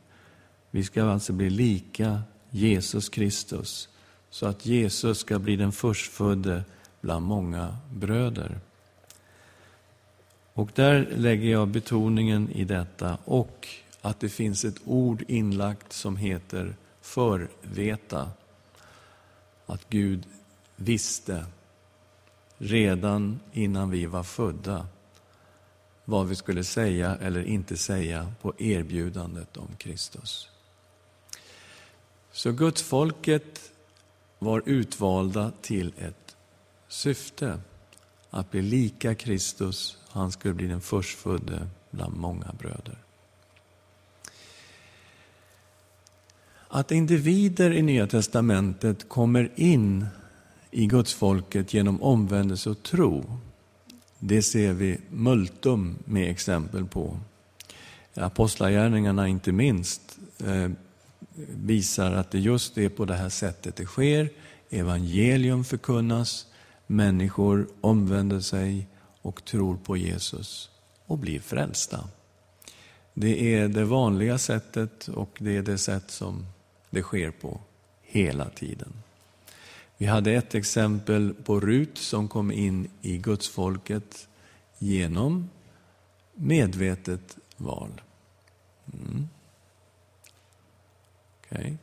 Vi 0.70 0.84
ska 0.84 1.04
alltså 1.04 1.32
bli 1.32 1.50
lika 1.50 2.22
Jesus 2.50 3.08
Kristus, 3.08 3.88
så 4.30 4.46
att 4.46 4.66
Jesus 4.66 5.18
ska 5.18 5.38
bli 5.38 5.56
den 5.56 5.72
förstfödde 5.72 6.64
bland 7.00 7.26
många 7.26 7.76
bröder. 7.92 8.60
Och 10.52 10.70
där 10.74 11.08
lägger 11.16 11.50
jag 11.50 11.68
betoningen 11.68 12.50
i 12.50 12.64
detta 12.64 13.18
och 13.24 13.68
att 14.00 14.20
det 14.20 14.28
finns 14.28 14.64
ett 14.64 14.80
ord 14.84 15.24
inlagt 15.28 15.92
som 15.92 16.16
heter 16.16 16.76
förveta. 17.00 18.30
Att 19.66 19.88
Gud 19.88 20.26
visste 20.76 21.44
redan 22.58 23.40
innan 23.52 23.90
vi 23.90 24.06
var 24.06 24.22
födda 24.22 24.86
vad 26.10 26.28
vi 26.28 26.36
skulle 26.36 26.64
säga 26.64 27.16
eller 27.16 27.44
inte 27.44 27.76
säga 27.76 28.32
på 28.42 28.54
erbjudandet 28.58 29.56
om 29.56 29.68
Kristus. 29.78 30.48
Så 32.32 32.52
Guds 32.52 32.82
folket 32.82 33.72
var 34.38 34.62
utvalda 34.66 35.52
till 35.62 35.92
ett 35.98 36.36
syfte, 36.88 37.60
att 38.30 38.50
bli 38.50 38.62
lika 38.62 39.14
Kristus. 39.14 39.98
Han 40.08 40.32
skulle 40.32 40.54
bli 40.54 40.66
den 40.66 40.80
förstfödde 40.80 41.66
bland 41.90 42.16
många 42.16 42.54
bröder. 42.58 42.98
Att 46.68 46.92
individer 46.92 47.72
i 47.72 47.82
Nya 47.82 48.06
testamentet 48.06 49.08
kommer 49.08 49.50
in 49.56 50.06
i 50.70 50.86
Guds 50.86 51.14
folket 51.14 51.74
genom 51.74 52.02
omvändelse 52.02 52.70
och 52.70 52.82
tro, 52.82 53.38
det 54.20 54.42
ser 54.42 54.72
vi 54.72 54.98
multum 55.10 55.98
med 56.04 56.30
exempel 56.30 56.86
på. 56.86 57.18
Apostlagärningarna 58.14 59.28
inte 59.28 59.52
minst 59.52 60.18
eh, 60.46 60.70
visar 61.48 62.12
att 62.12 62.30
det 62.30 62.38
just 62.38 62.78
är 62.78 62.88
på 62.88 63.04
det 63.04 63.14
här 63.14 63.28
sättet 63.28 63.76
det 63.76 63.84
sker. 63.84 64.30
Evangelium 64.70 65.64
förkunnas, 65.64 66.46
människor 66.86 67.68
omvänder 67.80 68.40
sig 68.40 68.86
och 69.22 69.44
tror 69.44 69.76
på 69.76 69.96
Jesus 69.96 70.70
och 71.06 71.18
blir 71.18 71.40
frälsta. 71.40 72.08
Det 73.14 73.54
är 73.54 73.68
det 73.68 73.84
vanliga 73.84 74.38
sättet 74.38 75.08
och 75.08 75.36
det 75.38 75.56
är 75.56 75.62
det 75.62 75.78
sätt 75.78 76.10
som 76.10 76.46
det 76.90 77.02
sker 77.02 77.30
på 77.30 77.60
hela 78.02 78.50
tiden. 78.50 78.92
Vi 80.00 80.06
hade 80.06 80.32
ett 80.32 80.54
exempel 80.54 81.34
på 81.34 81.60
Rut 81.60 81.98
som 81.98 82.28
kom 82.28 82.52
in 82.52 82.88
i 83.02 83.18
gudsfolket 83.18 84.28
genom 84.78 85.50
medvetet 86.34 87.36
val. 87.56 88.00
Mm. 88.92 89.28
Okay. 91.40 91.76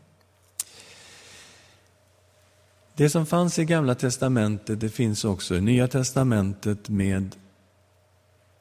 Det 2.95 3.09
som 3.09 3.25
fanns 3.25 3.59
i 3.59 3.65
Gamla 3.65 3.95
testamentet 3.95 4.79
det 4.79 4.89
finns 4.89 5.25
också 5.25 5.55
i 5.55 5.61
Nya 5.61 5.87
testamentet 5.87 6.89
med 6.89 7.35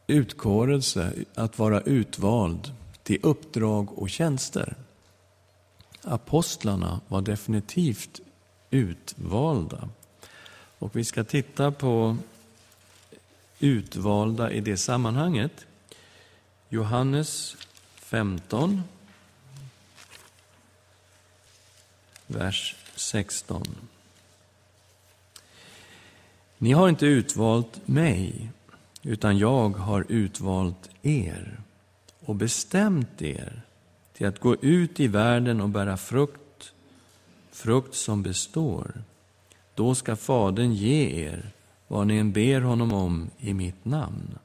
utkårelse, 0.06 1.12
att 1.34 1.58
vara 1.58 1.80
utvald 1.80 2.72
till 3.02 3.18
uppdrag 3.22 3.98
och 3.98 4.10
tjänster. 4.10 4.76
Apostlarna 6.02 7.00
var 7.08 7.22
definitivt 7.22 8.20
utvalda. 8.70 9.88
Och 10.78 10.96
vi 10.96 11.04
ska 11.04 11.24
titta 11.24 11.72
på 11.72 12.16
utvalda 13.58 14.50
i 14.50 14.60
det 14.60 14.76
sammanhanget. 14.76 15.66
Johannes 16.68 17.56
15, 17.94 18.82
vers 22.26 22.76
16. 22.94 23.66
Ni 26.58 26.72
har 26.72 26.88
inte 26.88 27.06
utvalt 27.06 27.88
mig, 27.88 28.50
utan 29.02 29.38
jag 29.38 29.68
har 29.68 30.06
utvalt 30.08 30.90
er 31.02 31.60
och 32.20 32.36
bestämt 32.36 33.22
er 33.22 33.62
till 34.12 34.26
att 34.26 34.40
gå 34.40 34.56
ut 34.56 35.00
i 35.00 35.06
världen 35.06 35.60
och 35.60 35.68
bära 35.68 35.96
frukt, 35.96 36.40
frukt 37.56 37.94
som 37.94 38.22
består. 38.22 39.02
Då 39.74 39.94
ska 39.94 40.16
Fadern 40.16 40.72
ge 40.72 41.26
er 41.26 41.50
vad 41.88 42.06
ni 42.06 42.16
än 42.16 42.32
ber 42.32 42.60
honom 42.60 42.92
om 42.92 43.30
i 43.38 43.54
mitt 43.54 43.84
namn. 43.84 44.38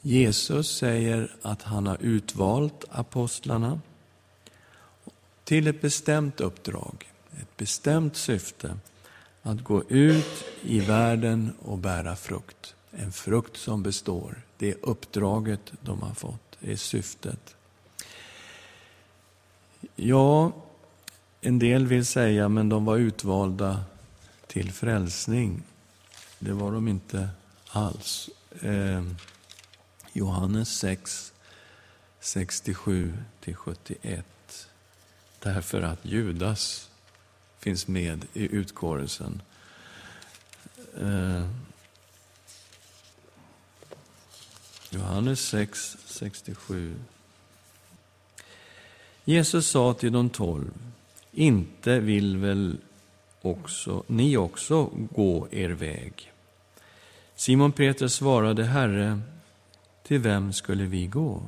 Jesus 0.00 0.76
säger 0.76 1.34
att 1.42 1.62
han 1.62 1.86
har 1.86 1.98
utvalt 2.00 2.84
apostlarna 2.90 3.80
till 5.44 5.66
ett 5.66 5.80
bestämt 5.80 6.40
uppdrag, 6.40 7.12
ett 7.40 7.56
bestämt 7.56 8.16
syfte, 8.16 8.78
att 9.42 9.64
gå 9.64 9.82
ut 9.88 10.44
i 10.62 10.80
världen 10.80 11.52
och 11.62 11.78
bära 11.78 12.16
frukt. 12.16 12.74
En 12.90 13.12
frukt 13.12 13.56
som 13.56 13.82
består. 13.82 14.42
Det 14.58 14.70
är 14.70 14.76
uppdraget 14.82 15.72
de 15.80 16.02
har 16.02 16.14
fått, 16.14 16.56
det 16.60 16.72
är 16.72 16.76
syftet. 16.76 17.56
Ja, 19.96 20.52
en 21.44 21.58
del 21.58 21.86
vill 21.86 22.06
säga, 22.06 22.48
men 22.48 22.68
de 22.68 22.84
var 22.84 22.96
utvalda 22.96 23.84
till 24.46 24.72
frälsning. 24.72 25.62
Det 26.38 26.52
var 26.52 26.72
de 26.72 26.88
inte 26.88 27.28
alls. 27.68 28.30
Eh, 28.60 29.04
Johannes 30.12 30.78
6, 30.78 31.32
67-71. 32.20 34.22
Därför 35.38 35.82
att 35.82 36.04
Judas 36.04 36.90
finns 37.58 37.88
med 37.88 38.24
i 38.32 38.56
utkårelsen. 38.56 39.42
Eh, 41.00 41.48
Johannes 44.90 45.40
6, 45.40 45.96
67. 46.04 46.94
Jesus 49.24 49.66
sa 49.66 49.94
till 49.94 50.12
de 50.12 50.30
tolv, 50.30 50.72
inte 51.32 51.98
vill 51.98 52.36
väl 52.36 52.76
också 53.42 54.04
ni 54.06 54.36
också 54.36 54.90
gå 55.14 55.48
er 55.50 55.70
väg? 55.70 56.32
Simon 57.34 57.72
Petrus 57.72 58.14
svarade, 58.14 58.64
Herre, 58.64 59.20
till 60.02 60.18
vem 60.18 60.52
skulle 60.52 60.84
vi 60.84 61.06
gå? 61.06 61.42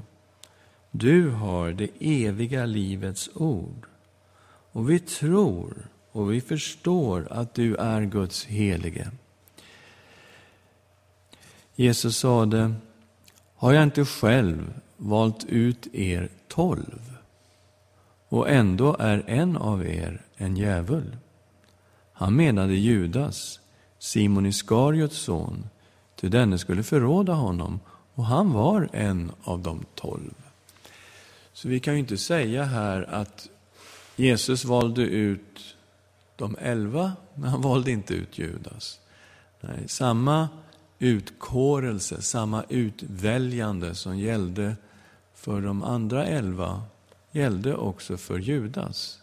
Du 0.90 1.30
har 1.30 1.72
det 1.72 1.90
eviga 2.00 2.66
livets 2.66 3.30
ord. 3.34 3.86
Och 4.72 4.90
vi 4.90 4.98
tror 4.98 5.88
och 6.12 6.32
vi 6.32 6.40
förstår 6.40 7.28
att 7.30 7.54
du 7.54 7.76
är 7.76 8.02
Guds 8.02 8.44
helige. 8.44 9.10
Jesus 11.74 12.16
sade, 12.16 12.74
har 13.54 13.72
jag 13.72 13.82
inte 13.82 14.04
själv 14.04 14.80
valt 14.96 15.44
ut 15.44 15.94
er 15.94 16.28
tolv? 16.48 17.13
Och 18.34 18.50
ändå 18.50 18.96
är 18.98 19.24
en 19.26 19.56
av 19.56 19.86
er 19.86 20.20
en 20.36 20.56
djävul. 20.56 21.16
Han 22.12 22.36
menade 22.36 22.74
Judas, 22.74 23.60
Simon 23.98 24.46
Iskariots 24.46 25.16
son, 25.16 25.68
ty 26.16 26.28
denne 26.28 26.58
skulle 26.58 26.82
förråda 26.82 27.32
honom, 27.32 27.80
och 28.14 28.24
han 28.24 28.52
var 28.52 28.88
en 28.92 29.32
av 29.44 29.60
de 29.62 29.84
tolv. 29.94 30.34
Så 31.52 31.68
vi 31.68 31.80
kan 31.80 31.94
ju 31.94 32.00
inte 32.00 32.16
säga 32.16 32.64
här 32.64 33.02
att 33.02 33.48
Jesus 34.16 34.64
valde 34.64 35.02
ut 35.02 35.76
de 36.36 36.56
elva, 36.60 37.12
men 37.34 37.50
han 37.50 37.62
valde 37.62 37.90
inte 37.90 38.14
ut 38.14 38.38
Judas. 38.38 39.00
Nej, 39.60 39.88
samma 39.88 40.48
utkårelse, 40.98 42.22
samma 42.22 42.64
utväljande 42.68 43.94
som 43.94 44.18
gällde 44.18 44.76
för 45.34 45.60
de 45.60 45.82
andra 45.82 46.26
elva 46.26 46.82
gällde 47.34 47.74
också 47.74 48.16
för 48.16 48.38
Judas. 48.38 49.20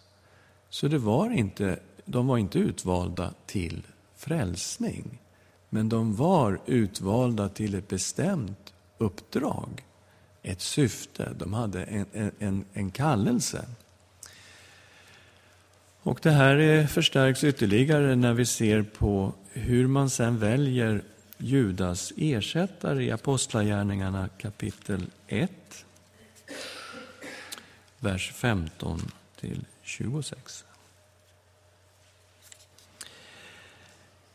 Så 0.69 0.88
det 0.88 0.97
var 0.97 1.30
inte, 1.30 1.80
de 2.06 2.28
var 2.28 2.38
inte 2.38 2.60
utvalda 2.60 3.34
till 3.45 3.88
frälsning, 4.15 5.19
men 5.69 5.89
de 5.89 6.15
var 6.15 6.60
utvalda 6.65 7.50
till 7.50 7.75
ett 7.75 7.88
bestämt 7.88 8.73
uppdrag, 8.98 9.86
ett 10.44 10.62
syfte. 10.62 11.29
De 11.40 11.54
hade 11.54 11.83
en, 11.83 12.31
en, 12.40 12.65
en 12.73 12.92
kallelse. 12.92 13.65
Och 16.04 16.19
det 16.23 16.31
här 16.31 16.88
förstärks 16.88 17.44
ytterligare 17.44 18.15
när 18.15 18.33
vi 18.33 18.46
ser 18.46 18.83
på 18.83 19.33
hur 19.50 19.88
man 19.88 20.10
sen 20.10 20.40
väljer 20.40 21.04
Judas 21.38 22.13
ersättare 22.17 23.04
i 23.04 23.12
Apostlagärningarna 23.12 24.29
kapitel 24.38 25.06
1, 25.27 25.52
vers 28.02 28.31
15 28.35 29.12
till 29.39 29.60
26. 29.83 30.63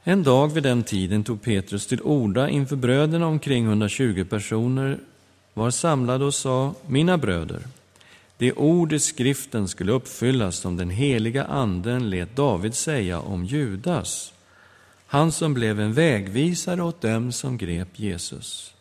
En 0.03 0.23
dag 0.23 0.53
vid 0.53 0.63
den 0.63 0.83
tiden 0.83 1.25
tog 1.25 1.43
Petrus 1.43 1.87
till 1.87 2.03
orda 2.03 2.49
inför 2.49 2.77
bröderna 2.77 3.27
omkring 3.27 3.65
120 3.65 4.25
personer 4.25 4.99
var 5.55 5.71
samlade 5.71 6.25
och 6.25 6.35
sa, 6.35 6.75
mina 6.87 7.19
bröder, 7.19 7.63
det 8.39 8.53
ord 8.53 8.93
i 8.93 8.99
skriften 8.99 9.69
skulle 9.69 9.93
uppfyllas 9.93 10.57
som 10.57 10.77
den 10.77 10.91
heliga 10.91 11.45
anden 11.45 12.11
lät 12.11 12.37
David 12.37 12.75
säga 12.75 13.21
om 13.21 13.45
Judas, 13.45 14.33
han 15.07 15.33
som 15.33 15.55
blev 15.55 15.81
en 15.81 15.93
vägvisare 15.93 16.83
åt 16.83 17.01
dem 17.01 17.33
som 17.33 17.59
grep 17.59 17.89
Jesus. 17.99 18.75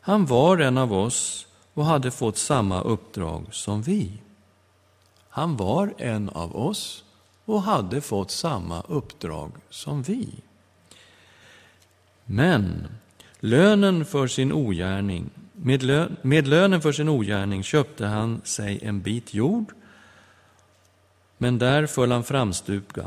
Han 0.00 0.26
var 0.26 0.58
en 0.58 0.78
av 0.78 0.92
oss 0.92 1.47
och 1.78 1.84
hade 1.84 2.10
fått 2.10 2.38
samma 2.38 2.80
uppdrag 2.80 3.46
som 3.50 3.82
vi. 3.82 4.12
Han 5.28 5.56
var 5.56 5.94
en 5.98 6.28
av 6.28 6.56
oss 6.56 7.04
och 7.44 7.62
hade 7.62 8.00
fått 8.00 8.30
samma 8.30 8.80
uppdrag 8.80 9.52
som 9.70 10.02
vi. 10.02 10.28
Men 12.24 12.88
lönen 13.40 14.04
för 14.04 14.26
sin 14.26 14.52
ogärning, 14.52 15.30
med, 15.52 15.82
lö, 15.82 16.08
med 16.22 16.48
lönen 16.48 16.80
för 16.80 16.92
sin 16.92 17.08
ogärning 17.08 17.62
köpte 17.62 18.06
han 18.06 18.40
sig 18.44 18.78
en 18.82 19.00
bit 19.00 19.34
jord, 19.34 19.72
men 21.38 21.58
där 21.58 21.86
föll 21.86 22.12
han 22.12 22.24
framstupa 22.24 23.06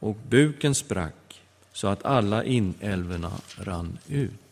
och 0.00 0.16
buken 0.28 0.74
sprack 0.74 1.42
så 1.72 1.88
att 1.88 2.04
alla 2.04 2.44
inälvorna 2.44 3.32
rann 3.56 3.98
ut. 4.08 4.49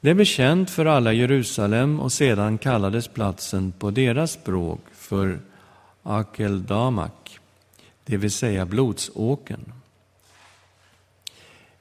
Det 0.00 0.14
blev 0.14 0.24
känt 0.24 0.70
för 0.70 0.86
alla 0.86 1.12
Jerusalem 1.12 2.00
och 2.00 2.12
sedan 2.12 2.58
kallades 2.58 3.08
platsen 3.08 3.72
på 3.72 3.90
deras 3.90 4.32
språk 4.32 4.80
för 4.92 5.40
Akeldamak, 6.02 7.38
det 8.04 8.16
vill 8.16 8.30
säga 8.30 8.66
blodsåken. 8.66 9.72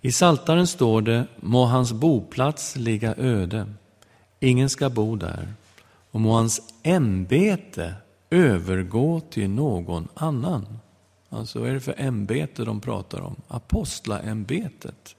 I 0.02 0.12
Saltaren 0.12 0.68
står 0.68 1.02
det, 1.02 1.26
må 1.36 1.66
hans 1.66 1.94
boplats 1.94 2.76
ligga 2.76 3.16
öde, 3.16 3.74
ingen 4.40 4.70
ska 4.70 4.90
bo 4.90 5.16
där, 5.16 5.54
och 6.12 6.22
må 6.22 6.34
hans 6.34 6.62
ämbete 6.84 7.94
övergå 8.30 9.20
till 9.20 9.50
någon 9.50 10.08
annan. 10.14 10.80
Alltså 11.30 11.60
vad 11.60 11.70
är 11.70 11.74
det 11.74 11.80
för 11.80 11.96
ämbete 11.98 12.66
de 12.66 12.82
pratar 12.82 13.22
om? 13.22 13.36
Apostlaämbetet. 13.48 15.17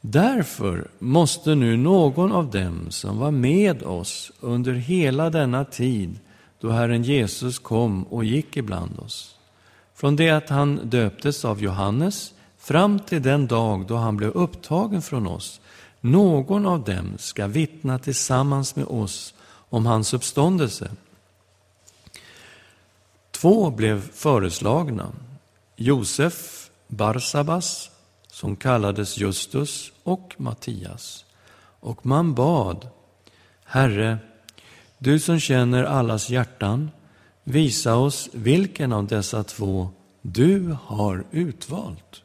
Därför 0.00 0.88
måste 0.98 1.54
nu 1.54 1.76
någon 1.76 2.32
av 2.32 2.50
dem 2.50 2.90
som 2.90 3.18
var 3.18 3.30
med 3.30 3.82
oss 3.82 4.32
under 4.40 4.72
hela 4.72 5.30
denna 5.30 5.64
tid 5.64 6.18
då 6.60 6.70
Herren 6.70 7.02
Jesus 7.02 7.58
kom 7.58 8.02
och 8.02 8.24
gick 8.24 8.56
ibland 8.56 8.98
oss, 8.98 9.36
från 9.94 10.16
det 10.16 10.30
att 10.30 10.48
han 10.48 10.80
döptes 10.84 11.44
av 11.44 11.62
Johannes 11.62 12.32
fram 12.58 12.98
till 12.98 13.22
den 13.22 13.46
dag 13.46 13.86
då 13.86 13.96
han 13.96 14.16
blev 14.16 14.30
upptagen 14.30 15.02
från 15.02 15.26
oss, 15.26 15.60
någon 16.00 16.66
av 16.66 16.84
dem 16.84 17.14
ska 17.18 17.46
vittna 17.46 17.98
tillsammans 17.98 18.76
med 18.76 18.86
oss 18.86 19.34
om 19.68 19.86
hans 19.86 20.14
uppståndelse. 20.14 20.90
Två 23.30 23.70
blev 23.70 24.10
föreslagna, 24.12 25.12
Josef 25.76 26.70
Barsabas, 26.88 27.90
som 28.36 28.56
kallades 28.56 29.18
Justus, 29.18 29.92
och 30.02 30.34
Mattias. 30.36 31.24
Och 31.80 32.06
man 32.06 32.34
bad, 32.34 32.88
Herre, 33.64 34.18
du 34.98 35.18
som 35.18 35.40
känner 35.40 35.84
allas 35.84 36.30
hjärtan, 36.30 36.90
visa 37.44 37.96
oss 37.96 38.28
vilken 38.32 38.92
av 38.92 39.06
dessa 39.06 39.44
två 39.44 39.90
du 40.22 40.76
har 40.82 41.24
utvalt 41.30 42.22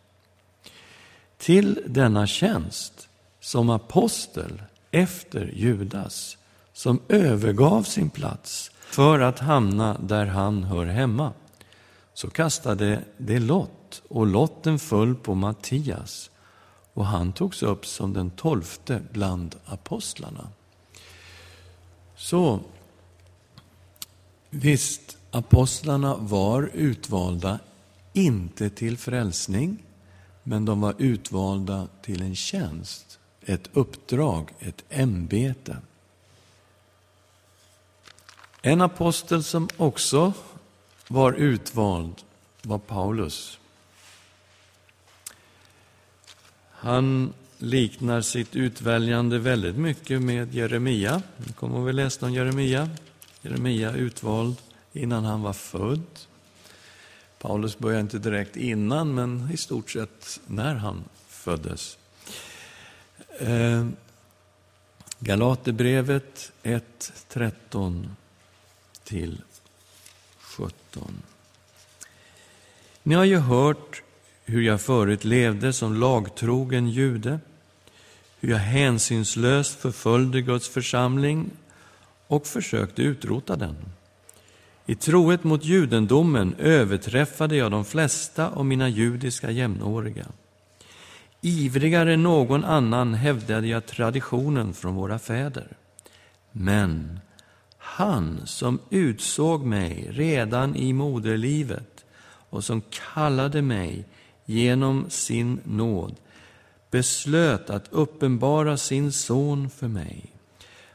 till 1.37 1.81
denna 1.87 2.27
tjänst 2.27 3.09
som 3.39 3.69
apostel 3.69 4.61
efter 4.91 5.51
Judas, 5.55 6.37
som 6.73 7.01
övergav 7.07 7.83
sin 7.83 8.09
plats 8.09 8.71
för 8.81 9.19
att 9.19 9.39
hamna 9.39 9.97
där 9.97 10.25
han 10.25 10.63
hör 10.63 10.85
hemma. 10.85 11.33
Så 12.13 12.29
kastade 12.29 13.03
det 13.17 13.39
lott, 13.39 13.80
och 14.07 14.27
lotten 14.27 14.79
föll 14.79 15.15
på 15.15 15.35
Mattias, 15.35 16.29
och 16.93 17.05
han 17.05 17.33
togs 17.33 17.63
upp 17.63 17.85
som 17.85 18.13
den 18.13 18.29
tolfte 18.29 19.01
bland 19.11 19.55
apostlarna. 19.65 20.47
Så 22.15 22.59
visst, 24.49 25.17
apostlarna 25.31 26.15
var 26.15 26.69
utvalda, 26.73 27.59
inte 28.13 28.69
till 28.69 28.97
frälsning, 28.97 29.77
men 30.43 30.65
de 30.65 30.81
var 30.81 30.95
utvalda 30.97 31.87
till 32.01 32.21
en 32.21 32.35
tjänst, 32.35 33.19
ett 33.41 33.69
uppdrag, 33.73 34.53
ett 34.59 34.83
ämbete. 34.89 35.77
En 38.61 38.81
apostel 38.81 39.43
som 39.43 39.69
också 39.77 40.33
var 41.07 41.33
utvald 41.33 42.21
var 42.61 42.77
Paulus. 42.77 43.59
Han 46.83 47.33
liknar 47.57 48.21
sitt 48.21 48.55
utväljande 48.55 49.39
väldigt 49.39 49.75
mycket 49.75 50.21
med 50.21 50.55
Jeremia. 50.55 51.21
Ni 51.37 51.53
kommer 51.53 51.81
väl 51.81 51.95
läsa 51.95 52.25
om 52.25 52.33
Jeremia? 52.33 52.89
Jeremia 53.41 53.91
utvald 53.91 54.55
innan 54.93 55.25
han 55.25 55.41
var 55.41 55.53
född. 55.53 56.05
Paulus 57.39 57.77
började 57.77 58.01
inte 58.01 58.19
direkt 58.19 58.55
innan, 58.55 59.13
men 59.15 59.49
i 59.53 59.57
stort 59.57 59.89
sett 59.89 60.39
när 60.47 60.75
han 60.75 61.03
föddes. 61.27 61.97
Eh, 63.39 63.87
Galaterbrevet 65.19 66.51
1, 66.63 67.13
13 67.27 68.15
till 69.03 69.41
17. 70.39 71.21
Ni 73.03 73.15
har 73.15 73.23
ju 73.23 73.37
hört 73.37 74.01
hur 74.45 74.61
jag 74.61 74.81
förut 74.81 75.23
levde 75.23 75.73
som 75.73 75.95
lagtrogen 75.95 76.89
jude, 76.89 77.39
hur 78.39 78.49
jag 78.49 78.57
hänsynslöst 78.57 79.81
förföljde 79.81 80.41
Guds 80.41 80.69
församling 80.69 81.49
och 82.27 82.47
försökte 82.47 83.01
utrota 83.01 83.55
den. 83.55 83.75
I 84.85 84.95
trohet 84.95 85.43
mot 85.43 85.65
judendomen 85.65 86.55
överträffade 86.59 87.55
jag 87.55 87.71
de 87.71 87.85
flesta 87.85 88.49
av 88.49 88.65
mina 88.65 88.89
judiska 88.89 89.51
jämnåriga. 89.51 90.25
Ivrigare 91.41 92.13
än 92.13 92.23
någon 92.23 92.63
annan 92.63 93.13
hävdade 93.13 93.67
jag 93.67 93.85
traditionen 93.85 94.73
från 94.73 94.95
våra 94.95 95.19
fäder. 95.19 95.67
Men 96.51 97.19
han 97.77 98.41
som 98.45 98.79
utsåg 98.89 99.65
mig 99.65 100.07
redan 100.11 100.75
i 100.75 100.93
moderlivet 100.93 102.05
och 102.49 102.63
som 102.63 102.81
kallade 103.13 103.61
mig 103.61 104.05
genom 104.51 105.09
sin 105.09 105.59
nåd 105.63 106.15
beslöt 106.91 107.69
att 107.69 107.87
uppenbara 107.91 108.77
sin 108.77 109.11
son 109.11 109.69
för 109.69 109.87
mig 109.87 110.25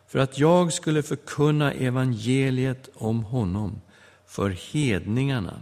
för 0.06 0.18
att 0.18 0.38
jag 0.38 0.72
skulle 0.72 1.02
förkunna 1.02 1.72
evangeliet 1.72 2.88
om 2.94 3.24
honom 3.24 3.80
för 4.26 4.50
hedningarna. 4.50 5.60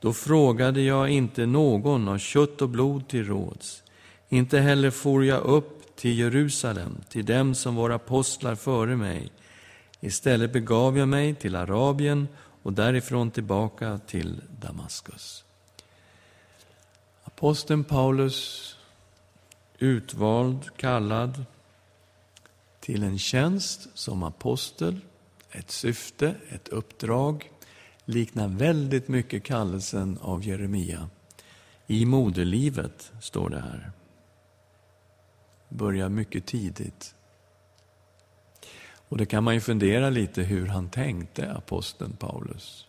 Då 0.00 0.12
frågade 0.12 0.80
jag 0.80 1.10
inte 1.10 1.46
någon 1.46 2.08
av 2.08 2.18
kött 2.18 2.62
och 2.62 2.68
blod 2.68 3.08
till 3.08 3.24
råds. 3.24 3.82
Inte 4.28 4.58
heller 4.58 4.90
for 4.90 5.24
jag 5.24 5.42
upp 5.42 5.96
till 5.96 6.18
Jerusalem, 6.18 6.96
till 7.08 7.24
dem 7.24 7.54
som 7.54 7.74
var 7.74 7.90
apostlar 7.90 8.54
före 8.54 8.96
mig. 8.96 9.32
Istället 10.00 10.52
begav 10.52 10.98
jag 10.98 11.08
mig 11.08 11.34
till 11.34 11.56
Arabien 11.56 12.28
och 12.62 12.72
därifrån 12.72 13.30
tillbaka 13.30 14.00
till 14.06 14.40
Damaskus. 14.60 15.44
Aposteln 17.38 17.84
Paulus, 17.84 18.76
utvald, 19.78 20.76
kallad, 20.76 21.44
till 22.80 23.02
en 23.02 23.18
tjänst 23.18 23.88
som 23.94 24.22
apostel, 24.22 25.00
ett 25.50 25.70
syfte, 25.70 26.34
ett 26.48 26.68
uppdrag, 26.68 27.50
liknar 28.04 28.48
väldigt 28.48 29.08
mycket 29.08 29.44
kallelsen 29.44 30.18
av 30.22 30.44
Jeremia. 30.44 31.10
I 31.86 32.04
moderlivet, 32.04 33.12
står 33.20 33.50
det 33.50 33.60
här. 33.60 33.92
Börjar 35.68 36.08
mycket 36.08 36.46
tidigt. 36.46 37.14
Och 39.08 39.16
det 39.16 39.26
kan 39.26 39.44
man 39.44 39.54
ju 39.54 39.60
fundera 39.60 40.10
lite 40.10 40.42
hur 40.42 40.66
han 40.66 40.88
tänkte, 40.88 41.52
aposteln 41.52 42.16
Paulus. 42.16 42.86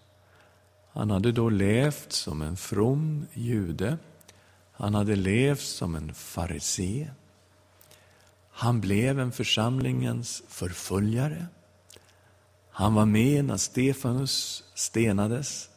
Han 0.92 1.12
hade 1.12 1.32
då 1.32 1.50
levt 1.50 2.12
som 2.12 2.42
en 2.42 2.58
from 2.58 3.28
jude. 3.34 3.98
Han 4.80 4.96
hade 4.96 5.16
levt 5.16 5.62
som 5.62 5.96
en 5.96 6.14
farisé. 6.14 7.10
Han 8.52 8.82
blev 8.82 9.20
en 9.20 9.32
församlingens 9.32 10.44
förföljare. 10.48 11.46
Han 12.70 12.94
var 12.94 13.06
med 13.06 13.46
när 13.46 13.58
Stefanus 13.58 14.64
stenades. 14.76 15.70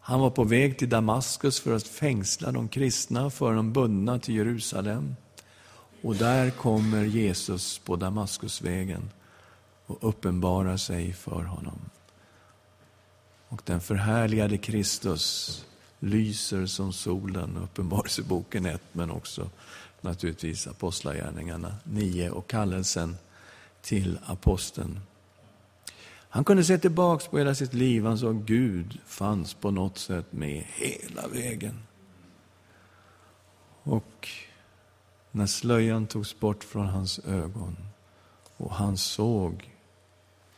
Han 0.00 0.20
var 0.20 0.30
på 0.30 0.44
väg 0.44 0.78
till 0.78 0.88
Damaskus 0.88 1.60
för 1.60 1.76
att 1.76 1.86
fängsla 1.86 2.52
de 2.52 2.68
kristna 2.68 3.24
och 3.24 3.32
föra 3.32 3.54
dem 3.54 3.72
bundna 3.72 4.18
till 4.18 4.34
Jerusalem. 4.36 5.16
Och 6.02 6.16
där 6.16 6.50
kommer 6.50 7.04
Jesus 7.04 7.78
på 7.78 7.96
Damaskusvägen 7.96 9.10
och 9.86 9.98
uppenbarar 10.00 10.76
sig 10.76 11.12
för 11.12 11.42
honom. 11.42 11.80
Och 13.48 13.62
den 13.64 13.80
förhärligade 13.80 14.58
Kristus 14.58 15.64
lyser 16.00 16.66
som 16.66 16.92
solen, 16.92 17.56
Uppenbarelseboken 17.56 18.66
1, 18.66 18.82
men 18.92 19.10
också 19.10 19.50
naturligtvis 20.00 20.66
Apostlagärningarna 20.66 21.74
9 21.84 22.30
och 22.30 22.46
kallelsen 22.46 23.16
till 23.82 24.18
aposteln. 24.26 25.00
Han 26.32 26.44
kunde 26.44 26.64
se 26.64 26.78
tillbaks 26.78 27.26
på 27.26 27.38
hela 27.38 27.54
sitt 27.54 27.74
liv. 27.74 28.04
Han 28.04 28.18
sa 28.18 28.32
Gud 28.32 28.98
fanns 29.06 29.54
på 29.54 29.70
något 29.70 29.98
sätt 29.98 30.32
med 30.32 30.64
hela 30.74 31.28
vägen. 31.28 31.82
Och 33.82 34.28
när 35.30 35.46
slöjan 35.46 36.06
togs 36.06 36.40
bort 36.40 36.64
från 36.64 36.86
hans 36.86 37.18
ögon 37.18 37.76
och 38.56 38.74
han 38.74 38.96
såg 38.96 39.70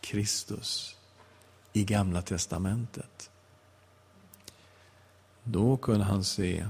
Kristus 0.01 0.97
i 1.73 1.85
Gamla 1.85 2.23
testamentet. 2.23 3.31
Då 5.45 5.77
kunde 5.77 6.05
han 6.05 6.25
se, 6.25 6.67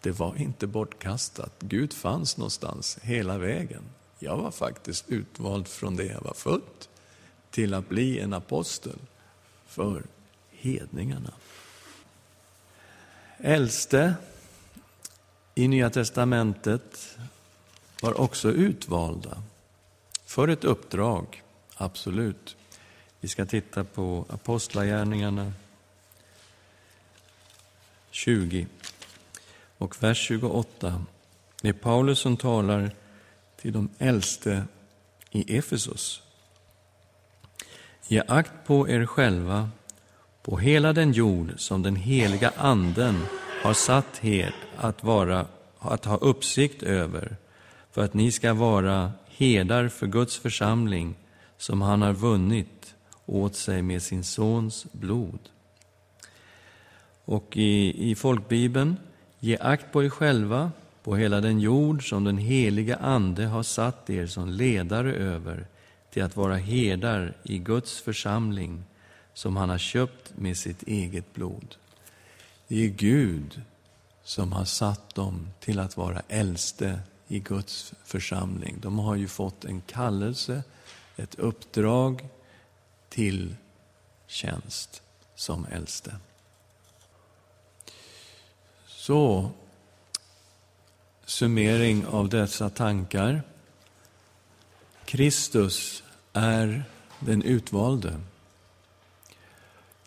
det 0.00 0.10
var 0.10 0.36
inte 0.36 0.66
bortkastat. 0.66 1.52
Gud 1.58 1.92
fanns 1.92 2.36
någonstans 2.36 2.98
hela 3.02 3.38
vägen. 3.38 3.82
Jag 4.18 4.36
var 4.36 4.50
faktiskt 4.50 5.08
utvald 5.08 5.68
från 5.68 5.96
det 5.96 6.04
jag 6.04 6.20
var 6.20 6.34
född 6.34 6.62
till 7.50 7.74
att 7.74 7.88
bli 7.88 8.18
en 8.18 8.32
apostel 8.32 8.98
för 9.66 10.02
hedningarna. 10.50 11.32
Äldste 13.38 14.14
i 15.54 15.68
Nya 15.68 15.90
testamentet 15.90 17.18
var 18.02 18.20
också 18.20 18.50
utvalda 18.50 19.42
för 20.24 20.48
ett 20.48 20.64
uppdrag, 20.64 21.42
absolut. 21.74 22.56
Vi 23.20 23.28
ska 23.28 23.46
titta 23.46 23.84
på 23.84 24.24
Apostlagärningarna 24.28 25.52
20 28.12 28.66
och 29.78 30.02
vers 30.02 30.18
28. 30.18 31.04
Det 31.62 31.68
är 31.68 31.72
Paulus 31.72 32.18
som 32.18 32.36
talar 32.36 32.90
till 33.60 33.72
de 33.72 33.88
äldste 33.98 34.64
i 35.30 35.56
Efesos. 35.56 36.22
Ge 38.08 38.22
akt 38.28 38.52
på 38.66 38.88
er 38.88 39.06
själva, 39.06 39.70
på 40.42 40.58
hela 40.58 40.92
den 40.92 41.12
jord 41.12 41.52
som 41.56 41.82
den 41.82 41.96
heliga 41.96 42.52
Anden 42.56 43.22
har 43.62 43.74
satt 43.74 44.24
er 44.24 44.54
att, 44.76 45.04
vara, 45.04 45.46
att 45.78 46.04
ha 46.04 46.16
uppsikt 46.16 46.82
över, 46.82 47.36
för 47.92 48.04
att 48.04 48.14
ni 48.14 48.32
ska 48.32 48.54
vara 48.54 49.12
herdar 49.28 49.88
för 49.88 50.06
Guds 50.06 50.38
församling 50.38 51.14
som 51.58 51.82
han 51.82 52.02
har 52.02 52.12
vunnit 52.12 52.94
åt 53.26 53.54
sig 53.54 53.82
med 53.82 54.02
sin 54.02 54.24
sons 54.24 54.86
blod. 54.92 55.48
Och 57.24 57.56
i, 57.56 58.10
i 58.10 58.14
folkbibeln, 58.14 58.96
ge 59.38 59.58
akt 59.60 59.92
på 59.92 60.04
er 60.04 60.08
själva, 60.08 60.72
på 61.02 61.16
hela 61.16 61.40
den 61.40 61.60
jord 61.60 62.08
som 62.08 62.24
den 62.24 62.38
heliga 62.38 62.96
Ande 62.96 63.46
har 63.46 63.62
satt 63.62 64.10
er 64.10 64.26
som 64.26 64.48
ledare 64.48 65.12
över, 65.14 65.66
till 66.10 66.22
att 66.22 66.36
vara 66.36 66.56
herdar 66.56 67.36
i 67.42 67.58
Guds 67.58 68.00
församling 68.00 68.84
som 69.34 69.56
han 69.56 69.70
har 69.70 69.78
köpt 69.78 70.32
med 70.38 70.56
sitt 70.56 70.82
eget 70.82 71.34
blod. 71.34 71.76
Det 72.68 72.84
är 72.84 72.88
Gud 72.88 73.62
som 74.24 74.52
har 74.52 74.64
satt 74.64 75.14
dem 75.14 75.48
till 75.60 75.78
att 75.78 75.96
vara 75.96 76.22
äldste 76.28 77.00
i 77.28 77.38
Guds 77.38 77.94
församling. 78.04 78.76
De 78.80 78.98
har 78.98 79.16
ju 79.16 79.28
fått 79.28 79.64
en 79.64 79.80
kallelse, 79.80 80.62
ett 81.16 81.34
uppdrag 81.34 82.28
till 83.08 83.56
tjänst 84.26 85.02
som 85.34 85.66
äldste. 85.70 86.16
Så, 89.02 89.50
summering 91.24 92.06
av 92.06 92.28
dessa 92.28 92.70
tankar. 92.70 93.42
Kristus 95.04 96.02
är 96.32 96.84
den 97.20 97.42
utvalde. 97.42 98.20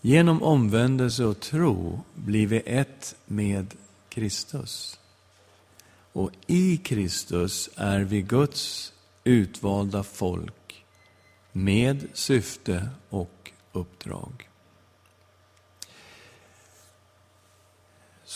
Genom 0.01 0.43
omvändelse 0.43 1.25
och 1.25 1.39
tro 1.39 2.01
blir 2.13 2.47
vi 2.47 2.61
ett 2.65 3.15
med 3.25 3.73
Kristus. 4.09 4.99
Och 6.13 6.31
i 6.47 6.77
Kristus 6.77 7.69
är 7.75 7.99
vi 7.99 8.21
Guds 8.21 8.93
utvalda 9.23 10.03
folk 10.03 10.85
med 11.51 12.07
syfte 12.13 12.89
och 13.09 13.51
uppdrag. 13.71 14.49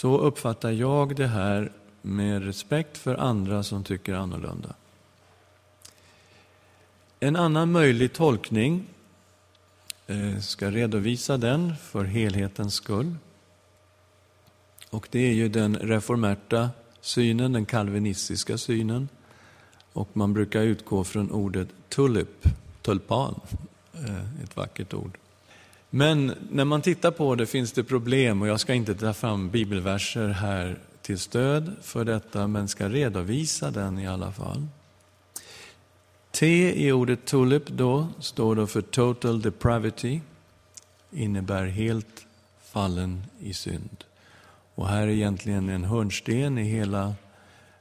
Så 0.01 0.17
uppfattar 0.17 0.71
jag 0.71 1.15
det 1.15 1.27
här 1.27 1.71
med 2.01 2.43
respekt 2.43 2.97
för 2.97 3.15
andra 3.15 3.63
som 3.63 3.83
tycker 3.83 4.13
annorlunda. 4.13 4.75
En 7.19 7.35
annan 7.35 7.71
möjlig 7.71 8.13
tolkning, 8.13 8.85
jag 10.05 10.43
ska 10.43 10.71
redovisa 10.71 11.37
den 11.37 11.75
för 11.75 12.03
helhetens 12.03 12.73
skull. 12.73 13.15
Och 14.89 15.07
det 15.11 15.19
är 15.19 15.33
ju 15.33 15.49
den 15.49 15.75
reformerta 15.75 16.69
synen, 17.01 17.53
den 17.53 17.65
kalvinistiska 17.65 18.57
synen. 18.57 19.09
Och 19.93 20.09
man 20.13 20.33
brukar 20.33 20.61
utgå 20.61 21.03
från 21.03 21.31
ordet 21.31 21.69
tulip, 21.89 22.47
tulpan, 22.81 23.39
eh, 23.93 24.43
ett 24.43 24.55
vackert 24.55 24.93
ord. 24.93 25.17
Men 25.89 26.33
när 26.51 26.65
man 26.65 26.81
tittar 26.81 27.11
på 27.11 27.35
det 27.35 27.45
finns 27.45 27.71
det 27.71 27.83
problem 27.83 28.41
och 28.41 28.47
jag 28.47 28.59
ska 28.59 28.73
inte 28.73 28.95
ta 28.95 29.13
fram 29.13 29.49
bibelverser 29.49 30.27
här 30.27 30.79
till 31.01 31.19
stöd 31.19 31.75
för 31.81 32.05
detta, 32.05 32.47
men 32.47 32.67
ska 32.67 32.89
redovisa 32.89 33.71
den 33.71 33.99
i 33.99 34.07
alla 34.07 34.31
fall. 34.31 34.67
T 36.31 36.73
i 36.87 36.91
ordet 36.91 37.25
tulip 37.25 37.67
då 37.67 38.07
står 38.19 38.55
då 38.55 38.67
för 38.67 38.81
total 38.81 39.41
depravity, 39.41 40.21
innebär 41.11 41.65
helt 41.65 42.25
fallen 42.63 43.23
i 43.39 43.53
synd. 43.53 44.03
Och 44.75 44.87
här 44.87 45.01
är 45.01 45.07
egentligen 45.07 45.69
en 45.69 45.83
hörnsten 45.83 46.57
i 46.57 46.63
hela 46.63 47.13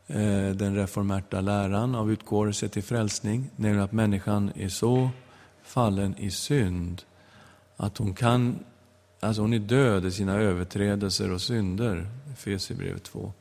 eh, 0.06 0.50
den 0.50 0.74
reformerta 0.74 1.40
läran 1.40 1.94
av 1.94 2.12
utgåelse 2.12 2.68
till 2.68 2.82
frälsning, 2.82 3.50
nämligen 3.56 3.84
att 3.84 3.92
människan 3.92 4.52
är 4.56 4.68
så 4.68 5.10
fallen 5.62 6.14
i 6.18 6.30
synd 6.30 7.02
att 7.80 7.98
hon 7.98 8.14
kan, 8.14 8.58
alltså 9.20 9.42
hon 9.42 9.52
är 9.52 9.58
död 9.58 10.04
i 10.04 10.10
sina 10.10 10.34
överträdelser 10.34 11.32
och 11.32 11.40
synder, 11.40 12.06
Efesierbrevet 12.32 13.04
2. 13.04 13.32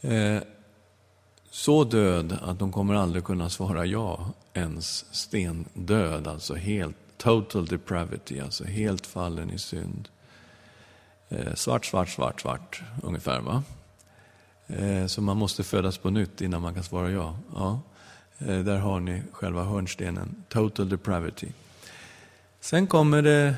Eh, 0.00 0.42
så 1.50 1.84
död 1.84 2.38
att 2.42 2.60
hon 2.60 2.72
kommer 2.72 2.94
aldrig 2.94 3.24
kunna 3.24 3.50
svara 3.50 3.86
ja, 3.86 4.32
ens 4.52 5.14
stendöd, 5.14 6.26
alltså 6.26 6.54
helt 6.54 6.96
total 7.16 7.66
depravity, 7.66 8.40
alltså 8.40 8.64
helt 8.64 9.06
fallen 9.06 9.50
i 9.50 9.58
synd. 9.58 10.08
Eh, 11.28 11.54
svart, 11.54 11.84
svart, 11.84 12.08
svart, 12.08 12.40
svart, 12.40 12.82
ungefär. 13.02 13.40
va? 13.40 13.62
Eh, 14.66 15.06
så 15.06 15.22
man 15.22 15.36
måste 15.36 15.64
födas 15.64 15.98
på 15.98 16.10
nytt 16.10 16.40
innan 16.40 16.62
man 16.62 16.74
kan 16.74 16.84
svara 16.84 17.10
ja. 17.10 17.36
ja. 17.54 17.80
Eh, 18.38 18.58
där 18.58 18.78
har 18.78 19.00
ni 19.00 19.22
själva 19.32 19.64
hörnstenen, 19.64 20.44
total 20.48 20.88
depravity. 20.88 21.52
Sen 22.60 22.86
kommer 22.86 23.22
det 23.22 23.54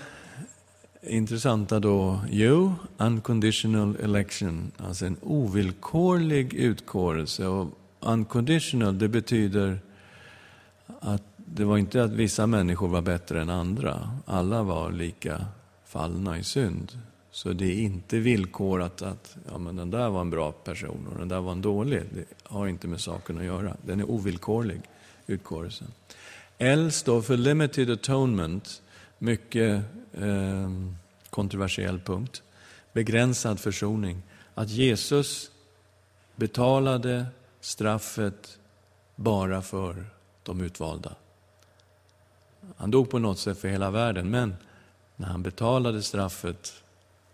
intressanta 1.02 1.80
då, 1.80 2.20
you, 2.30 2.72
unconditional 2.96 3.96
election, 4.02 4.72
alltså 4.76 5.06
en 5.06 5.16
ovillkorlig 5.22 6.54
utkårelse. 6.54 7.46
Och 7.46 7.68
unconditional, 8.00 8.98
det 8.98 9.08
betyder 9.08 9.78
att 11.00 11.22
det 11.36 11.64
var 11.64 11.78
inte 11.78 12.04
att 12.04 12.10
vissa 12.10 12.46
människor 12.46 12.88
var 12.88 13.02
bättre 13.02 13.40
än 13.40 13.50
andra. 13.50 14.10
Alla 14.26 14.62
var 14.62 14.90
lika 14.90 15.44
fallna 15.86 16.38
i 16.38 16.44
synd. 16.44 16.92
Så 17.30 17.52
det 17.52 17.64
är 17.64 17.80
inte 17.82 18.18
villkorat 18.18 19.02
att 19.02 19.36
ja, 19.50 19.58
men 19.58 19.76
den 19.76 19.90
där 19.90 20.08
var 20.08 20.20
en 20.20 20.30
bra 20.30 20.52
person 20.52 21.08
och 21.12 21.18
den 21.18 21.28
där 21.28 21.40
var 21.40 21.52
en 21.52 21.62
dålig. 21.62 22.02
Det 22.14 22.24
har 22.42 22.66
inte 22.66 22.88
med 22.88 23.00
saken 23.00 23.38
att 23.38 23.44
göra. 23.44 23.76
Den 23.86 24.00
är 24.00 24.10
ovillkorlig, 24.10 24.80
utkårelsen. 25.26 25.88
L 26.58 26.92
står 26.92 27.22
för 27.22 27.36
limited 27.36 27.90
atonement, 27.90 28.82
mycket 29.20 29.82
eh, 30.12 30.70
kontroversiell 31.30 32.00
punkt. 32.00 32.42
Begränsad 32.92 33.60
försoning. 33.60 34.22
Att 34.54 34.68
Jesus 34.68 35.50
betalade 36.36 37.26
straffet 37.60 38.58
bara 39.16 39.62
för 39.62 40.04
de 40.42 40.60
utvalda. 40.60 41.14
Han 42.76 42.90
dog 42.90 43.10
på 43.10 43.18
något 43.18 43.38
sätt 43.38 43.58
för 43.58 43.68
hela 43.68 43.90
världen, 43.90 44.30
men 44.30 44.54
när 45.16 45.28
han 45.28 45.42
betalade 45.42 46.02
straffet 46.02 46.82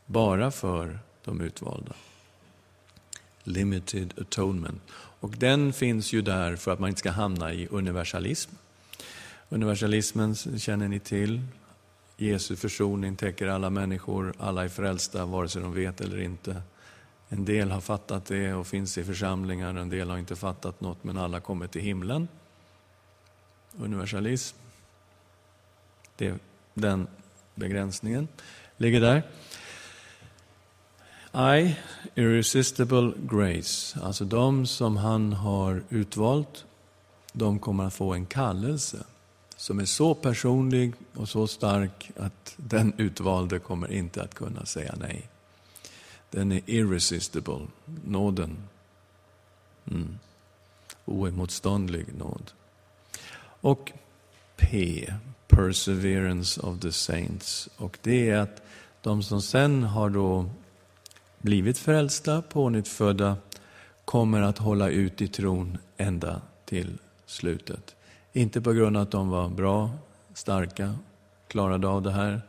bara 0.06 0.50
för 0.50 0.98
de 1.24 1.40
utvalda. 1.40 1.92
Limited 3.42 4.14
atonement. 4.20 4.82
Och 5.20 5.30
den 5.30 5.72
finns 5.72 6.12
ju 6.12 6.22
där 6.22 6.56
för 6.56 6.70
att 6.70 6.78
man 6.78 6.88
inte 6.88 6.98
ska 6.98 7.10
hamna 7.10 7.52
i 7.52 7.68
universalism. 7.70 8.50
Universalismen 9.48 10.34
känner 10.34 10.88
ni 10.88 11.00
till. 11.00 11.42
Jesu 12.16 12.56
försoning 12.56 13.16
täcker 13.16 13.46
alla 13.46 13.70
människor, 13.70 14.34
alla 14.38 14.64
är 14.64 14.68
frälsta 14.68 15.24
vare 15.24 15.48
sig 15.48 15.62
de 15.62 15.74
vet 15.74 16.00
eller 16.00 16.20
inte. 16.20 16.62
En 17.28 17.44
del 17.44 17.70
har 17.70 17.80
fattat 17.80 18.26
det 18.26 18.54
och 18.54 18.66
finns 18.66 18.98
i 18.98 19.04
församlingar, 19.04 19.74
en 19.74 19.88
del 19.88 20.10
har 20.10 20.18
inte 20.18 20.36
fattat 20.36 20.80
något, 20.80 21.04
men 21.04 21.18
alla 21.18 21.40
kommer 21.40 21.66
till 21.66 21.82
himlen. 21.82 22.28
Universalism. 23.78 24.56
Det, 26.16 26.34
den 26.74 27.06
begränsningen 27.54 28.28
ligger 28.76 29.00
där. 29.00 29.22
I, 31.56 31.76
irresistible 32.14 33.12
grace, 33.30 34.00
alltså 34.00 34.24
de 34.24 34.66
som 34.66 34.96
han 34.96 35.32
har 35.32 35.82
utvalt, 35.88 36.64
de 37.32 37.58
kommer 37.58 37.84
att 37.84 37.94
få 37.94 38.14
en 38.14 38.26
kallelse 38.26 39.04
som 39.56 39.78
är 39.78 39.84
så 39.84 40.14
personlig 40.14 40.94
och 41.14 41.28
så 41.28 41.46
stark 41.46 42.10
att 42.16 42.54
den 42.56 42.92
utvalde 42.96 43.58
kommer 43.58 43.92
inte 43.92 44.22
att 44.22 44.34
kunna 44.34 44.66
säga 44.66 44.94
nej. 45.00 45.28
Den 46.30 46.52
är 46.52 46.60
irresistible, 46.66 47.66
nåden. 48.04 48.56
Mm. 49.90 50.18
Oemotståndlig 51.04 52.06
nåd. 52.14 52.50
Och 53.60 53.92
P, 54.56 55.06
perseverance 55.48 56.60
of 56.60 56.80
the 56.80 56.92
saints. 56.92 57.68
Och 57.76 57.98
det 58.02 58.30
är 58.30 58.36
att 58.36 58.62
de 59.00 59.22
som 59.22 59.42
sen 59.42 59.82
har 59.82 60.10
då 60.10 60.50
blivit 61.38 61.78
frälsta, 61.78 62.42
pånyttfödda, 62.42 63.36
kommer 64.04 64.42
att 64.42 64.58
hålla 64.58 64.88
ut 64.88 65.22
i 65.22 65.28
tron 65.28 65.78
ända 65.96 66.40
till 66.64 66.98
slutet. 67.26 67.96
Inte 68.36 68.60
på 68.60 68.72
grund 68.72 68.96
av 68.96 69.02
att 69.02 69.10
de 69.10 69.28
var 69.28 69.48
bra, 69.48 69.90
starka, 70.34 70.94
klarade 71.48 71.88
av 71.88 72.02
det 72.02 72.10
här, 72.10 72.42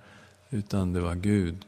utan 0.49 0.93
det 0.93 0.99
var 0.99 1.15
Gud 1.15 1.65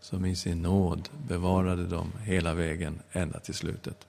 som 0.00 0.24
i 0.24 0.36
sin 0.36 0.62
nåd 0.62 1.08
bevarade 1.28 1.86
dem 1.86 2.12
hela 2.22 2.54
vägen 2.54 2.98
ända 3.12 3.40
till 3.40 3.54
slutet. 3.54 4.06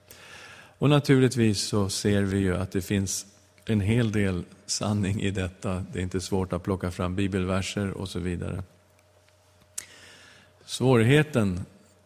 Och 0.78 0.90
naturligtvis 0.90 1.60
så 1.60 1.88
ser 1.88 2.22
vi 2.22 2.38
ju 2.38 2.56
att 2.56 2.72
det 2.72 2.82
finns 2.82 3.26
en 3.64 3.80
hel 3.80 4.12
del 4.12 4.44
sanning 4.66 5.20
i 5.20 5.30
detta. 5.30 5.84
Det 5.92 5.98
är 5.98 6.02
inte 6.02 6.20
svårt 6.20 6.52
att 6.52 6.62
plocka 6.62 6.90
fram 6.90 7.16
bibelverser 7.16 7.90
och 7.90 8.08
så 8.08 8.18
vidare. 8.18 8.62
Svårigheten, 10.64 11.60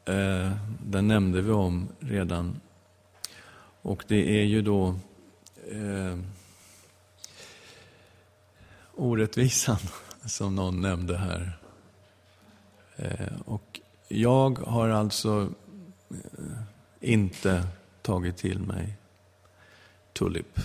eh, 0.05 0.53
den 0.87 1.09
nämnde 1.09 1.43
vi 1.43 1.51
om 1.51 1.89
redan. 2.01 2.61
Och 3.83 4.05
det 4.09 4.41
är 4.41 4.45
ju 4.45 4.63
då 4.63 4.95
eh, 5.71 6.19
orättvisan 8.97 9.79
som 10.25 10.55
någon 10.55 10.81
nämnde 10.81 11.17
här. 11.17 11.59
Eh, 12.97 13.41
och 13.45 13.81
jag 14.09 14.59
har 14.59 14.89
alltså 14.89 15.49
eh, 16.11 16.17
inte 17.01 17.67
tagit 18.03 18.37
till 18.37 18.59
mig 18.59 18.97
Tulip. 20.13 20.59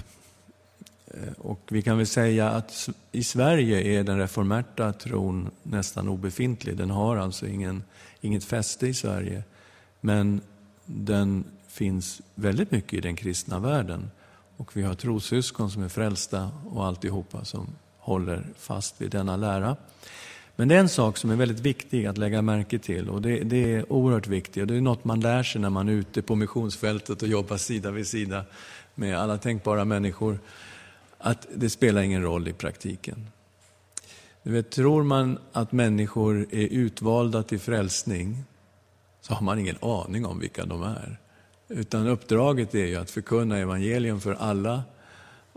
Eh, 1.07 1.33
och 1.37 1.61
vi 1.69 1.81
kan 1.81 1.97
väl 1.97 2.07
säga 2.07 2.49
att 2.49 2.89
i 3.11 3.23
Sverige 3.23 3.99
är 3.99 4.03
den 4.03 4.17
reformerta 4.17 4.93
tron 4.93 5.49
nästan 5.63 6.07
obefintlig. 6.07 6.77
Den 6.77 6.89
har 6.89 7.17
alltså 7.17 7.47
ingen, 7.47 7.83
inget 8.21 8.43
fäste 8.43 8.87
i 8.87 8.93
Sverige. 8.93 9.43
Men 10.01 10.41
den 10.85 11.43
finns 11.67 12.21
väldigt 12.35 12.71
mycket 12.71 12.93
i 12.93 13.01
den 13.01 13.15
kristna 13.15 13.59
världen. 13.59 14.11
Och 14.57 14.77
vi 14.77 14.83
har 14.83 14.93
trossyskon 14.93 15.71
som 15.71 15.83
är 15.83 15.89
frälsta 15.89 16.51
och 16.65 16.85
alltihopa 16.85 17.45
som 17.45 17.67
håller 18.01 18.43
fast 18.57 19.01
vid 19.01 19.11
denna 19.11 19.35
lära. 19.35 19.75
Men 20.55 20.67
det 20.67 20.75
är 20.75 20.79
en 20.79 20.89
sak 20.89 21.17
som 21.17 21.31
är 21.31 21.35
väldigt 21.35 21.59
viktig 21.59 22.05
att 22.05 22.17
lägga 22.17 22.41
märke 22.41 22.79
till 22.79 23.09
och 23.09 23.21
det, 23.21 23.39
det, 23.39 23.73
är 23.73 23.93
oerhört 23.93 24.27
viktigt 24.27 24.61
och 24.61 24.67
det 24.67 24.75
är 24.75 24.81
något 24.81 25.03
man 25.03 25.19
lär 25.19 25.43
sig 25.43 25.61
när 25.61 25.69
man 25.69 25.89
är 25.89 25.93
ute 25.93 26.21
på 26.21 26.35
missionsfältet 26.35 27.21
och 27.21 27.27
jobbar 27.27 27.57
sida 27.57 27.91
vid 27.91 28.07
sida 28.07 28.45
med 28.95 29.19
alla 29.19 29.37
tänkbara 29.37 29.85
människor. 29.85 30.39
Att 31.17 31.47
det 31.55 31.69
spelar 31.69 32.01
ingen 32.01 32.21
roll 32.21 32.47
i 32.47 32.53
praktiken. 32.53 33.27
Du 34.43 34.51
vet, 34.51 34.69
tror 34.69 35.03
man 35.03 35.37
att 35.51 35.71
människor 35.71 36.47
är 36.51 36.67
utvalda 36.67 37.43
till 37.43 37.59
frälsning 37.59 38.43
så 39.21 39.33
har 39.33 39.41
man 39.41 39.59
ingen 39.59 39.77
aning 39.81 40.25
om 40.25 40.39
vilka 40.39 40.65
de 40.65 40.83
är. 40.83 41.19
Utan 41.67 42.07
uppdraget 42.07 42.75
är 42.75 42.85
ju 42.85 42.95
att 42.95 43.11
förkunna 43.11 43.57
evangelium 43.57 44.21
för 44.21 44.33
alla 44.33 44.83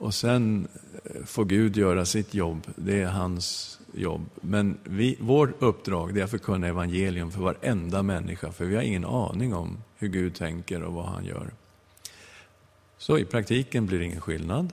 och 0.05 0.15
sen 0.15 0.69
eh, 1.05 1.25
får 1.25 1.45
Gud 1.45 1.77
göra 1.77 2.05
sitt 2.05 2.35
jobb. 2.35 2.67
Det 2.77 3.03
är 3.03 3.07
hans 3.07 3.79
jobb. 3.93 4.27
Men 4.41 4.79
vi, 4.85 5.17
vårt 5.21 5.63
uppdrag 5.63 6.19
är 6.19 6.25
att 6.25 6.31
förkunna 6.31 6.67
evangelium 6.67 7.31
för 7.31 7.41
varenda 7.41 8.03
människa, 8.03 8.53
för 8.53 8.65
vi 8.65 8.77
har 8.77 8.83
ingen 8.83 9.05
aning 9.05 9.55
om 9.55 9.79
hur 9.97 10.09
Gud 10.09 10.35
tänker 10.35 10.83
och 10.83 10.93
vad 10.93 11.05
han 11.05 11.25
gör. 11.25 11.51
Så 12.99 13.19
i 13.19 13.25
praktiken 13.25 13.87
blir 13.87 13.99
det 13.99 14.05
ingen 14.05 14.21
skillnad. 14.21 14.73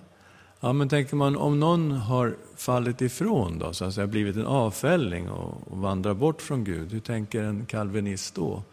Ja, 0.59 0.73
men 0.73 0.89
tänker 0.89 1.15
man 1.15 1.35
om 1.35 1.59
någon 1.59 1.91
har 1.91 2.35
fallit 2.55 3.01
ifrån 3.01 3.59
då, 3.59 3.73
så 3.73 3.85
att 3.85 3.93
säga 3.93 4.07
blivit 4.07 4.35
en 4.35 4.45
avfälling 4.45 5.29
och, 5.29 5.71
och 5.71 5.77
vandrar 5.77 6.13
bort 6.13 6.41
från 6.41 6.63
Gud, 6.63 6.91
hur 6.91 6.99
tänker 6.99 7.43
en 7.43 7.65
kalvinist 7.65 8.35
då? 8.35 8.63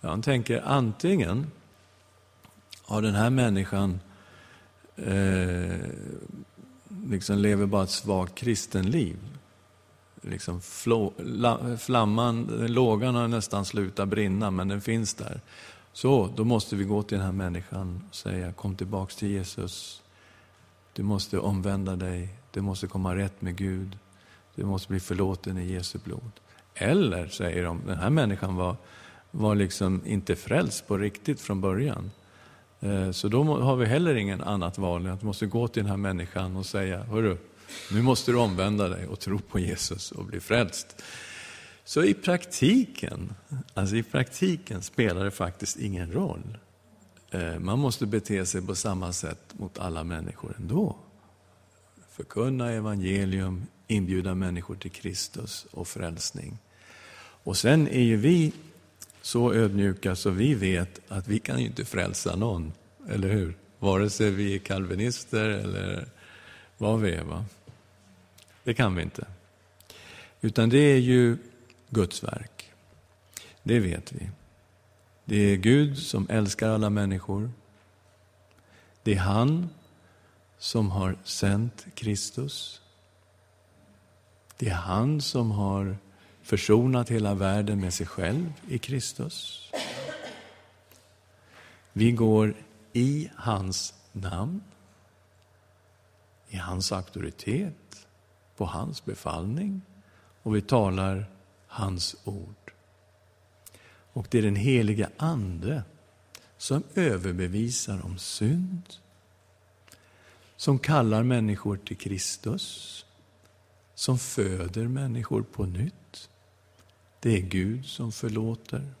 Ja, 0.00 0.08
han 0.08 0.22
tänker 0.22 0.62
antingen 0.66 1.46
har 2.82 3.02
den 3.02 3.14
här 3.14 3.30
människan 3.30 4.00
eh, 4.96 5.90
liksom 7.06 7.38
lever 7.38 7.66
bara 7.66 7.84
ett 7.84 7.90
svagt 7.90 8.34
kristenliv. 8.34 9.16
Liksom 10.22 10.60
flå, 10.60 11.12
la, 11.18 11.76
flamman, 11.76 12.66
lågan 12.68 13.14
har 13.14 13.28
nästan 13.28 13.64
slutat 13.64 14.08
brinna, 14.08 14.50
men 14.50 14.68
den 14.68 14.80
finns 14.80 15.14
där. 15.14 15.40
Så, 15.92 16.30
då 16.36 16.44
måste 16.44 16.76
vi 16.76 16.84
gå 16.84 17.02
till 17.02 17.16
den 17.16 17.26
här 17.26 17.32
människan 17.32 18.00
och 18.08 18.14
säga, 18.14 18.52
kom 18.52 18.76
tillbaks 18.76 19.16
till 19.16 19.28
Jesus. 19.28 20.02
Du 20.92 21.02
måste 21.02 21.38
omvända 21.38 21.96
dig, 21.96 22.28
du 22.50 22.60
måste 22.60 22.86
komma 22.86 23.16
rätt 23.16 23.42
med 23.42 23.56
Gud. 23.56 23.98
Du 24.54 24.64
måste 24.64 24.88
bli 24.88 25.00
förlåten 25.00 25.58
i 25.58 25.72
Jesu 25.72 25.98
blod. 26.04 26.30
Eller, 26.74 27.28
säger 27.28 27.64
de, 27.64 27.80
den 27.86 27.98
här 27.98 28.10
människan 28.10 28.56
var, 28.56 28.76
var 29.30 29.54
liksom 29.54 30.02
inte 30.04 30.36
frälst 30.36 30.86
på 30.86 30.98
riktigt 30.98 31.40
från 31.40 31.60
början. 31.60 32.10
Eh, 32.80 33.10
så 33.10 33.28
då 33.28 33.44
har 33.44 33.76
vi 33.76 33.86
heller 33.86 34.14
ingen 34.14 34.40
annat 34.40 34.78
val 34.78 35.06
än 35.06 35.12
att 35.12 35.22
vi 35.22 35.26
måste 35.26 35.46
gå 35.46 35.68
till 35.68 35.82
den 35.82 35.90
här 35.90 35.96
människan 35.96 36.56
och 36.56 36.66
säga, 36.66 37.02
hörru, 37.02 37.36
nu 37.92 38.02
måste 38.02 38.32
du 38.32 38.38
omvända 38.38 38.88
dig 38.88 39.06
och 39.06 39.20
tro 39.20 39.38
på 39.38 39.58
Jesus 39.58 40.12
och 40.12 40.24
bli 40.24 40.40
frälst. 40.40 41.02
Så 41.84 42.04
i 42.04 42.14
praktiken, 42.14 43.34
alltså 43.74 43.96
i 43.96 44.02
praktiken 44.02 44.82
spelar 44.82 45.24
det 45.24 45.30
faktiskt 45.30 45.76
ingen 45.76 46.12
roll. 46.12 46.58
Eh, 47.30 47.58
man 47.58 47.78
måste 47.78 48.06
bete 48.06 48.46
sig 48.46 48.62
på 48.62 48.74
samma 48.74 49.12
sätt 49.12 49.54
mot 49.58 49.78
alla 49.78 50.04
människor 50.04 50.56
ändå. 50.58 50.96
Förkunna 52.10 52.70
evangelium, 52.70 53.66
inbjuda 53.86 54.34
människor 54.34 54.74
till 54.74 54.90
Kristus 54.90 55.66
och 55.70 55.88
frälsning. 55.88 56.58
Och 57.44 57.56
sen 57.56 57.88
är 57.88 58.02
ju 58.02 58.16
vi 58.16 58.52
så 59.24 59.54
ödmjuka 59.54 60.16
så 60.16 60.30
vi 60.30 60.54
vet 60.54 61.00
att 61.08 61.28
vi 61.28 61.38
kan 61.38 61.60
ju 61.60 61.66
inte 61.66 61.84
frälsa 61.84 62.36
någon, 62.36 62.72
eller 63.08 63.28
hur? 63.28 63.56
Vare 63.78 64.10
sig 64.10 64.30
vi 64.30 64.54
är 64.54 64.58
kalvinister 64.58 65.48
eller 65.48 66.06
vad 66.78 67.00
vi 67.00 67.14
är. 67.14 67.24
Va? 67.24 67.44
Det 68.64 68.74
kan 68.74 68.94
vi 68.94 69.02
inte. 69.02 69.26
Utan 70.40 70.68
det 70.68 70.78
är 70.78 70.98
ju 70.98 71.36
Guds 71.90 72.24
verk. 72.24 72.72
Det 73.62 73.80
vet 73.80 74.12
vi. 74.12 74.30
Det 75.24 75.36
är 75.36 75.56
Gud 75.56 75.98
som 75.98 76.26
älskar 76.30 76.68
alla 76.68 76.90
människor. 76.90 77.50
Det 79.02 79.14
är 79.14 79.20
han 79.20 79.68
som 80.58 80.90
har 80.90 81.16
sänt 81.24 81.86
Kristus. 81.94 82.80
Det 84.56 84.68
är 84.68 84.74
han 84.74 85.20
som 85.20 85.50
har 85.50 85.96
försonat 86.44 87.08
hela 87.08 87.34
världen 87.34 87.80
med 87.80 87.94
sig 87.94 88.06
själv 88.06 88.52
i 88.68 88.78
Kristus. 88.78 89.70
Vi 91.92 92.12
går 92.12 92.54
i 92.92 93.30
hans 93.36 93.94
namn, 94.12 94.62
i 96.48 96.56
hans 96.56 96.92
auktoritet, 96.92 98.06
på 98.56 98.64
hans 98.64 99.04
befallning 99.04 99.82
och 100.42 100.56
vi 100.56 100.62
talar 100.62 101.26
hans 101.66 102.16
ord. 102.24 102.72
Och 104.12 104.26
det 104.30 104.38
är 104.38 104.42
den 104.42 104.56
heliga 104.56 105.10
Ande 105.16 105.82
som 106.56 106.82
överbevisar 106.94 108.04
om 108.04 108.18
synd, 108.18 108.82
som 110.56 110.78
kallar 110.78 111.22
människor 111.22 111.76
till 111.76 111.96
Kristus, 111.96 113.06
som 113.94 114.18
föder 114.18 114.88
människor 114.88 115.42
på 115.42 115.64
nytt. 115.64 116.28
Det 117.24 117.36
är 117.36 117.40
Gud 117.40 117.86
som 117.86 118.12
förlåter. 118.12 118.94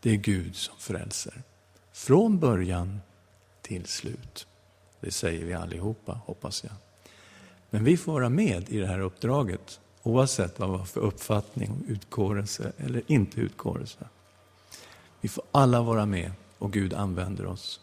Det 0.00 0.10
är 0.10 0.16
Gud 0.16 0.56
som 0.56 0.74
frälser. 0.78 1.42
Från 1.92 2.38
början 2.38 3.00
till 3.62 3.86
slut. 3.86 4.46
Det 5.00 5.10
säger 5.10 5.44
vi 5.44 5.54
allihopa, 5.54 6.20
hoppas 6.26 6.64
jag. 6.64 6.72
Men 7.70 7.84
vi 7.84 7.96
får 7.96 8.12
vara 8.12 8.28
med 8.28 8.68
i 8.68 8.78
det 8.78 8.86
här 8.86 9.00
uppdraget 9.00 9.80
Oavsett 10.02 10.58
vad 10.58 10.70
vi 10.70 10.76
har 10.76 10.84
för 10.84 11.00
uppfattning 11.00 11.70
om 11.70 11.84
utkårelse 11.88 12.72
eller 12.76 13.02
inte 13.06 13.40
utkårelse. 13.40 14.08
Vi 15.20 15.28
får 15.28 15.44
alla 15.50 15.82
vara 15.82 16.06
med 16.06 16.32
och 16.58 16.72
Gud 16.72 16.94
använder 16.94 17.46
oss. 17.46 17.80